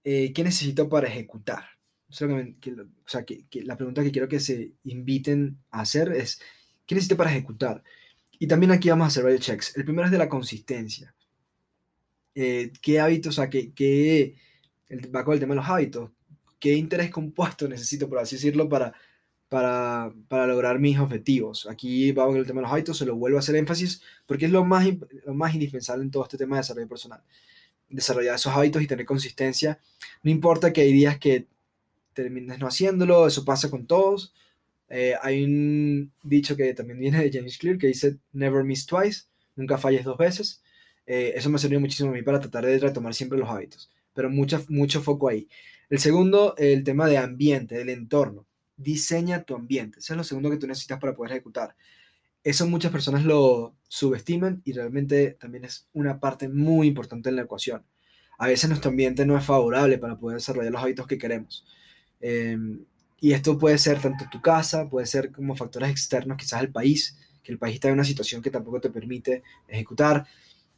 Eh, 0.05 0.33
¿Qué 0.33 0.45
necesito 0.45 0.89
para 0.89 1.09
ejecutar? 1.09 1.65
O 2.09 2.13
sea, 2.13 2.29
la 2.29 3.77
pregunta 3.77 4.03
que 4.03 4.13
quiero 4.13 4.29
que 4.29 4.41
se 4.41 4.75
inviten 4.85 5.59
a 5.71 5.81
hacer 5.81 6.13
es, 6.13 6.41
¿qué 6.85 6.95
necesito 6.95 7.17
para 7.17 7.31
ejecutar? 7.31 7.83
Y 8.39 8.47
también 8.47 8.73
aquí 8.73 8.91
vamos 8.91 9.05
a 9.05 9.09
hacer 9.09 9.25
varios 9.25 9.41
checks. 9.41 9.77
El 9.77 9.85
primero 9.85 10.07
es 10.07 10.13
de 10.13 10.19
la 10.19 10.29
consistencia. 10.29 11.15
Eh, 12.35 12.73
¿Qué 12.81 13.01
hábitos, 13.01 13.39
o 13.39 13.41
sea, 13.41 13.51
qué, 13.51 13.73
qué 13.73 14.37
el, 14.89 15.15
va 15.15 15.25
con 15.25 15.35
el 15.35 15.41
tema 15.41 15.55
de 15.55 15.61
los 15.61 15.69
hábitos? 15.69 16.11
¿Qué 16.59 16.75
interés 16.75 17.11
compuesto 17.11 17.69
necesito, 17.69 18.09
por 18.09 18.19
así 18.19 18.37
decirlo, 18.37 18.69
para 18.69 18.95
para, 19.53 20.47
lograr 20.47 20.79
mis 20.79 20.99
objetivos. 20.99 21.67
Aquí 21.69 22.11
vamos 22.13 22.33
con 22.33 22.41
el 22.41 22.47
tema 22.47 22.61
de 22.61 22.63
los 22.63 22.73
hábitos, 22.73 22.97
se 22.97 23.05
lo 23.05 23.17
vuelvo 23.17 23.37
a 23.37 23.41
hacer 23.41 23.55
énfasis 23.57 24.03
porque 24.27 24.47
es 24.47 24.51
lo 24.51 24.65
más, 24.65 24.87
lo 25.27 25.35
más 25.35 25.53
indispensable 25.53 26.03
en 26.03 26.11
todo 26.11 26.23
este 26.23 26.39
tema 26.39 26.57
de 26.57 26.63
desarrollo 26.63 26.89
personal. 26.89 27.23
Desarrollar 27.91 28.37
esos 28.37 28.55
hábitos 28.55 28.81
y 28.81 28.87
tener 28.87 29.05
consistencia. 29.05 29.79
No 30.23 30.31
importa 30.31 30.73
que 30.73 30.81
hay 30.81 30.93
días 30.93 31.19
que 31.19 31.49
termines 32.15 32.59
no 32.59 32.67
haciéndolo, 32.67 33.27
eso 33.27 33.45
pasa 33.45 33.69
con 33.69 33.87
todos. 33.87 34.33
Eh, 34.89 35.15
hay 35.21 35.45
un 35.45 36.13
dicho 36.23 36.57
que 36.57 36.73
también 36.73 36.99
viene 36.99 37.23
de 37.23 37.31
James 37.31 37.59
Clear 37.59 37.77
que 37.77 37.89
dice 37.89 38.19
never 38.33 38.65
miss 38.65 38.87
twice, 38.87 39.25
nunca 39.55 39.77
falles 39.77 40.05
dos 40.05 40.17
veces. 40.17 40.63
Eh, 41.15 41.35
eso 41.37 41.51
me 41.51 41.57
ha 41.57 41.59
servido 41.59 41.79
muchísimo 41.79 42.09
a 42.09 42.15
mí 42.15 42.23
para 42.23 42.41
tratar 42.41 42.65
de 42.65 42.79
retomar 42.79 43.13
siempre 43.13 43.39
los 43.39 43.47
hábitos, 43.47 43.91
pero 44.15 44.31
mucho, 44.31 44.65
mucho 44.71 45.03
foco 45.03 45.29
ahí. 45.29 45.47
El 45.91 45.99
segundo, 45.99 46.55
el 46.57 46.85
tema 46.85 47.07
de 47.07 47.19
ambiente, 47.19 47.77
del 47.77 47.91
entorno 47.91 48.47
diseña 48.79 49.43
tu 49.43 49.55
ambiente. 49.55 49.99
Eso 49.99 50.15
es 50.15 50.17
lo 50.17 50.25
segundo 50.25 50.49
que 50.49 50.57
tú 50.57 50.67
necesitas 50.67 50.99
para 50.99 51.15
poder 51.15 51.33
ejecutar. 51.33 51.77
Eso 52.43 52.67
muchas 52.67 52.91
personas 52.91 53.27
lo 53.27 53.75
subestiman 53.89 54.63
y 54.65 54.73
realmente 54.73 55.37
también 55.39 55.67
es 55.67 55.87
una 55.93 56.19
parte 56.19 56.49
muy 56.49 56.89
importante 56.89 57.29
en 57.29 57.37
la 57.37 57.43
ecuación. 57.43 57.83
A 58.39 58.47
veces 58.47 58.71
nuestro 58.71 58.91
ambiente 58.91 59.27
no 59.27 59.37
es 59.37 59.45
favorable 59.45 59.99
para 59.99 60.19
poder 60.19 60.39
desarrollar 60.39 60.73
los 60.73 60.83
hábitos 60.83 61.07
que 61.07 61.19
queremos. 61.19 61.67
Em, 62.23 62.87
y 63.21 63.33
esto 63.33 63.59
puede 63.59 63.77
ser 63.77 64.01
tanto 64.01 64.25
tu 64.33 64.41
casa, 64.41 64.89
puede 64.89 65.05
ser 65.05 65.31
como 65.31 65.55
factores 65.57 65.91
externos, 65.91 66.39
quizás 66.39 66.63
el 66.63 66.73
país, 66.73 67.19
que 67.43 67.53
el 67.53 67.59
país 67.59 67.75
está 67.75 67.89
en 67.89 67.95
una 67.95 68.05
situación 68.05 68.41
que 68.41 68.51
tampoco 68.51 68.81
te 68.81 68.89
permite 68.89 69.43
ejecutar. 69.69 70.27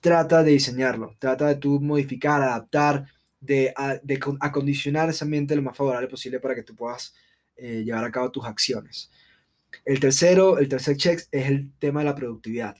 Trata 0.05 0.43
de 0.43 0.51
diseñarlo, 0.51 1.17
trata 1.19 1.49
de 1.49 1.55
tú 1.55 1.81
modificar, 1.81 2.43
adaptar, 2.43 3.07
de, 3.41 3.73
acondicionar 4.39 5.09
ese 5.09 5.25
ambiente 5.25 5.57
lo 5.57 5.63
más 5.63 5.75
favorable 5.75 6.09
posible 6.09 6.41
para 6.41 6.55
que 6.55 6.63
tú 6.63 6.77
puedas 6.77 7.15
eh, 7.57 7.83
llevar 7.87 8.05
a 8.05 8.11
cabo 8.11 8.31
tus 8.31 8.45
acciones. 8.45 9.11
El 9.83 10.01
tercero, 10.01 10.59
el 10.59 10.69
tercer 10.69 10.99
check 10.99 11.21
es 11.31 11.47
el 11.47 11.73
tema 11.79 12.01
de 12.01 12.05
la 12.05 12.15
productividad. 12.15 12.77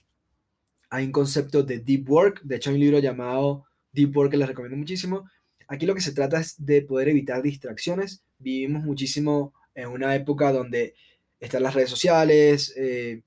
Hay 0.91 1.05
un 1.05 1.11
concepto 1.11 1.63
de 1.63 1.79
deep 1.79 2.07
work, 2.07 2.43
de 2.43 2.57
hecho 2.57 2.69
hay 2.69 2.75
un 2.75 2.81
libro 2.81 2.99
llamado 2.99 3.65
Deep 3.91 4.15
Work 4.15 4.29
que 4.29 4.37
les 4.37 4.47
recomiendo 4.47 4.77
muchísimo. 4.77 5.27
Aquí 5.67 5.87
lo 5.87 5.95
que 5.95 6.01
se 6.01 6.13
trata 6.13 6.39
es 6.39 6.63
de 6.63 6.83
poder 6.83 7.09
evitar 7.09 7.41
distracciones. 7.41 8.23
Vivimos 8.37 8.83
muchísimo 8.83 9.55
en 9.73 9.87
una 9.87 10.13
época 10.13 10.51
donde 10.51 10.93
están 11.39 11.63
las 11.63 11.73
redes 11.73 11.89
sociales, 11.89 12.71
eh, 12.77 13.23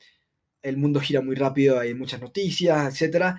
el 0.62 0.76
mundo 0.76 1.00
gira 1.00 1.20
muy 1.20 1.34
rápido, 1.34 1.80
hay 1.80 1.94
muchas 1.94 2.20
noticias, 2.20 3.02
etc. 3.02 3.34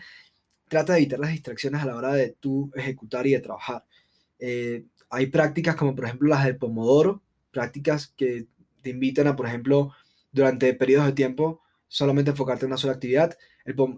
Trata 0.69 0.93
de 0.93 0.99
evitar 0.99 1.19
las 1.19 1.31
distracciones 1.31 1.81
a 1.81 1.85
la 1.85 1.95
hora 1.95 2.13
de 2.13 2.35
tú 2.39 2.71
ejecutar 2.75 3.27
y 3.27 3.31
de 3.31 3.41
trabajar. 3.41 3.83
Eh, 4.39 4.85
hay 5.09 5.25
prácticas 5.27 5.75
como 5.75 5.95
por 5.95 6.05
ejemplo 6.05 6.29
las 6.29 6.45
del 6.45 6.57
Pomodoro, 6.57 7.21
prácticas 7.51 8.13
que 8.15 8.47
te 8.81 8.91
invitan 8.91 9.27
a, 9.27 9.35
por 9.35 9.47
ejemplo, 9.47 9.91
durante 10.31 10.73
periodos 10.73 11.07
de 11.07 11.13
tiempo, 11.13 11.61
solamente 11.87 12.31
enfocarte 12.31 12.65
en 12.65 12.71
una 12.71 12.77
sola 12.77 12.93
actividad. 12.93 13.37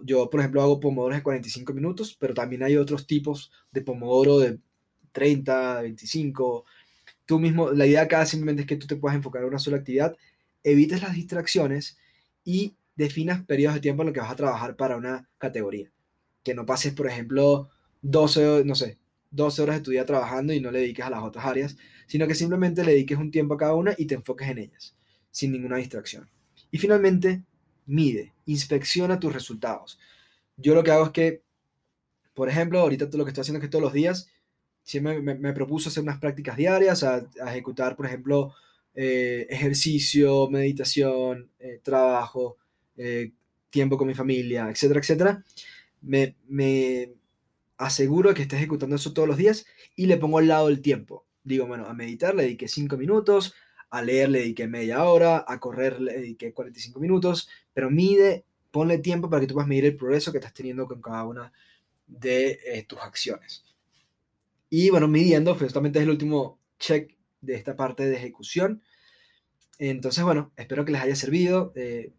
Yo, 0.04 0.28
por 0.28 0.40
ejemplo, 0.40 0.62
hago 0.62 0.80
pomodoros 0.80 1.16
de 1.16 1.22
45 1.22 1.72
minutos, 1.72 2.16
pero 2.18 2.34
también 2.34 2.62
hay 2.62 2.76
otros 2.76 3.06
tipos 3.06 3.52
de 3.70 3.82
pomodoro 3.82 4.38
de 4.38 4.58
30, 5.12 5.82
25. 5.82 6.64
Tú 7.26 7.38
mismo, 7.38 7.70
la 7.70 7.86
idea 7.86 8.02
acá 8.02 8.26
simplemente 8.26 8.62
es 8.62 8.68
que 8.68 8.76
tú 8.76 8.86
te 8.86 8.96
puedas 8.96 9.16
enfocar 9.16 9.42
en 9.42 9.48
una 9.48 9.58
sola 9.58 9.78
actividad, 9.78 10.16
evites 10.64 11.02
las 11.02 11.14
distracciones 11.14 11.98
y 12.44 12.74
definas 12.96 13.44
periodos 13.44 13.74
de 13.76 13.80
tiempo 13.80 14.02
en 14.02 14.06
los 14.06 14.14
que 14.14 14.20
vas 14.20 14.32
a 14.32 14.36
trabajar 14.36 14.76
para 14.76 14.96
una 14.96 15.28
categoría. 15.38 15.90
Que 16.42 16.54
no 16.54 16.66
pases, 16.66 16.92
por 16.92 17.06
ejemplo, 17.06 17.70
12, 18.02 18.64
no 18.64 18.74
sé, 18.74 18.98
12 19.30 19.62
horas 19.62 19.76
de 19.76 19.82
tu 19.82 19.90
día 19.90 20.04
trabajando 20.04 20.52
y 20.52 20.60
no 20.60 20.70
le 20.70 20.80
dediques 20.80 21.04
a 21.04 21.10
las 21.10 21.22
otras 21.22 21.44
áreas, 21.46 21.76
sino 22.06 22.26
que 22.26 22.34
simplemente 22.34 22.84
le 22.84 22.92
dediques 22.92 23.18
un 23.18 23.30
tiempo 23.30 23.54
a 23.54 23.58
cada 23.58 23.74
una 23.74 23.94
y 23.96 24.06
te 24.06 24.14
enfoques 24.14 24.48
en 24.48 24.58
ellas, 24.58 24.94
sin 25.30 25.52
ninguna 25.52 25.76
distracción. 25.76 26.28
Y 26.70 26.78
finalmente, 26.78 27.42
mide, 27.86 28.32
inspecciona 28.46 29.18
tus 29.18 29.32
resultados. 29.32 29.98
Yo 30.56 30.74
lo 30.74 30.82
que 30.82 30.90
hago 30.90 31.06
es 31.06 31.10
que, 31.10 31.42
por 32.34 32.48
ejemplo, 32.48 32.80
ahorita 32.80 33.08
lo 33.16 33.24
que 33.24 33.30
estoy 33.30 33.42
haciendo 33.42 33.58
es 33.58 33.62
que 33.62 33.70
todos 33.70 33.82
los 33.82 33.92
días 33.92 34.28
siempre 34.82 35.20
me, 35.20 35.52
propuso 35.52 35.88
hacer 35.88 36.02
unas 36.02 36.18
prácticas 36.18 36.56
diarias, 36.56 37.02
a, 37.02 37.26
ejecutar, 37.46 37.96
por 37.96 38.06
ejemplo, 38.06 38.54
eh, 38.94 39.46
ejercicio, 39.48 40.48
meditación, 40.48 41.50
eh, 41.58 41.80
trabajo, 41.82 42.56
eh, 42.96 43.32
tiempo 43.70 43.96
con 43.96 44.08
mi 44.08 44.14
familia, 44.14 44.68
etcétera, 44.70 45.00
etcétera. 45.00 45.44
Me, 46.02 46.36
aseguro 47.78 48.34
que 48.34 48.42
esté 48.42 48.56
ejecutando 48.56 48.96
eso 48.96 49.12
todos 49.12 49.28
los 49.28 49.36
días 49.36 49.66
y 49.96 50.06
le 50.06 50.16
pongo 50.16 50.38
al 50.38 50.48
lado 50.48 50.68
el 50.68 50.82
tiempo. 50.82 51.26
Digo, 51.44 51.66
bueno, 51.66 51.86
a 51.86 51.94
meditar 51.94 52.34
le 52.34 52.44
dediqué 52.44 52.68
5 52.68 52.96
minutos, 52.96 53.54
a 53.90 54.02
leer 54.02 54.28
le 54.28 54.40
dediqué 54.40 54.68
media 54.68 55.04
hora, 55.04 55.44
a 55.46 55.58
correr 55.58 56.00
le 56.00 56.12
dediqué 56.14 56.52
45 56.52 57.00
minutos, 57.00 57.48
pero 57.72 57.90
mide, 57.90 58.44
ponle 58.70 58.98
tiempo 58.98 59.28
para 59.28 59.40
que 59.40 59.46
tú 59.46 59.54
puedas 59.54 59.68
medir 59.68 59.86
el 59.86 59.96
progreso 59.96 60.30
que 60.32 60.38
estás 60.38 60.54
teniendo 60.54 60.86
con 60.86 61.00
cada 61.00 61.24
una 61.24 61.52
de 62.06 62.60
eh, 62.64 62.84
tus 62.86 63.00
acciones. 63.00 63.64
Y 64.70 64.90
bueno, 64.90 65.08
midiendo, 65.08 65.54
justamente 65.54 65.98
es 65.98 66.04
el 66.04 66.10
último 66.10 66.58
check 66.78 67.14
de 67.40 67.54
esta 67.54 67.76
parte 67.76 68.06
de 68.06 68.16
ejecución. 68.16 68.82
Entonces, 69.78 70.24
bueno, 70.24 70.52
espero 70.56 70.84
que 70.84 70.92
les 70.92 71.02
haya 71.02 71.16
servido. 71.16 71.72
Eh, 71.74 72.10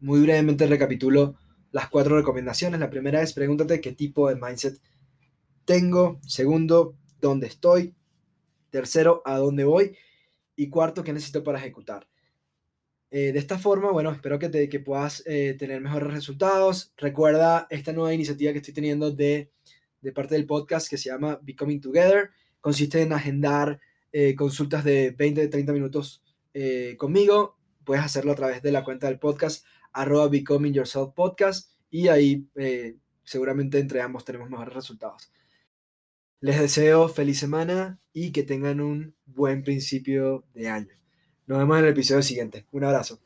muy 0.00 0.20
brevemente 0.20 0.66
recapitulo 0.66 1.36
las 1.74 1.88
cuatro 1.88 2.16
recomendaciones. 2.16 2.78
La 2.78 2.88
primera 2.88 3.20
es 3.20 3.32
pregúntate 3.32 3.80
qué 3.80 3.90
tipo 3.90 4.28
de 4.28 4.36
mindset 4.36 4.80
tengo. 5.64 6.20
Segundo, 6.24 6.96
dónde 7.20 7.48
estoy. 7.48 7.96
Tercero, 8.70 9.22
a 9.24 9.38
dónde 9.38 9.64
voy. 9.64 9.96
Y 10.54 10.68
cuarto, 10.68 11.02
qué 11.02 11.12
necesito 11.12 11.42
para 11.42 11.58
ejecutar. 11.58 12.06
Eh, 13.10 13.32
de 13.32 13.38
esta 13.40 13.58
forma, 13.58 13.90
bueno, 13.90 14.12
espero 14.12 14.38
que, 14.38 14.68
que 14.68 14.78
puedas 14.78 15.24
eh, 15.26 15.56
tener 15.58 15.80
mejores 15.80 16.12
resultados. 16.12 16.92
Recuerda 16.96 17.66
esta 17.70 17.92
nueva 17.92 18.14
iniciativa 18.14 18.52
que 18.52 18.58
estoy 18.58 18.74
teniendo 18.74 19.10
de, 19.10 19.50
de 20.00 20.12
parte 20.12 20.36
del 20.36 20.46
podcast 20.46 20.88
que 20.88 20.96
se 20.96 21.08
llama 21.08 21.40
Becoming 21.42 21.80
Together. 21.80 22.30
Consiste 22.60 23.02
en 23.02 23.12
agendar 23.12 23.80
eh, 24.12 24.36
consultas 24.36 24.84
de 24.84 25.10
20, 25.10 25.48
30 25.48 25.72
minutos 25.72 26.22
conmigo. 26.98 27.58
Puedes 27.82 28.04
hacerlo 28.04 28.30
a 28.30 28.36
través 28.36 28.62
de 28.62 28.70
la 28.70 28.84
cuenta 28.84 29.08
del 29.08 29.18
podcast, 29.18 29.66
arroba 29.94 30.28
Becoming 30.28 30.74
Yourself 30.74 31.14
Podcast. 31.14 31.70
Y 31.90 32.08
ahí 32.08 32.46
seguramente 33.24 33.78
entre 33.78 34.02
ambos 34.02 34.24
tenemos 34.24 34.50
mejores 34.50 34.74
resultados. 34.74 35.32
Les 36.40 36.60
deseo 36.60 37.08
feliz 37.08 37.38
semana 37.38 37.98
y 38.12 38.32
que 38.32 38.42
tengan 38.42 38.80
un 38.80 39.16
buen 39.24 39.62
principio 39.62 40.44
de 40.52 40.68
año. 40.68 40.94
Nos 41.46 41.58
vemos 41.58 41.78
en 41.78 41.84
el 41.84 41.90
episodio 41.92 42.22
siguiente. 42.22 42.66
Un 42.70 42.84
abrazo. 42.84 43.20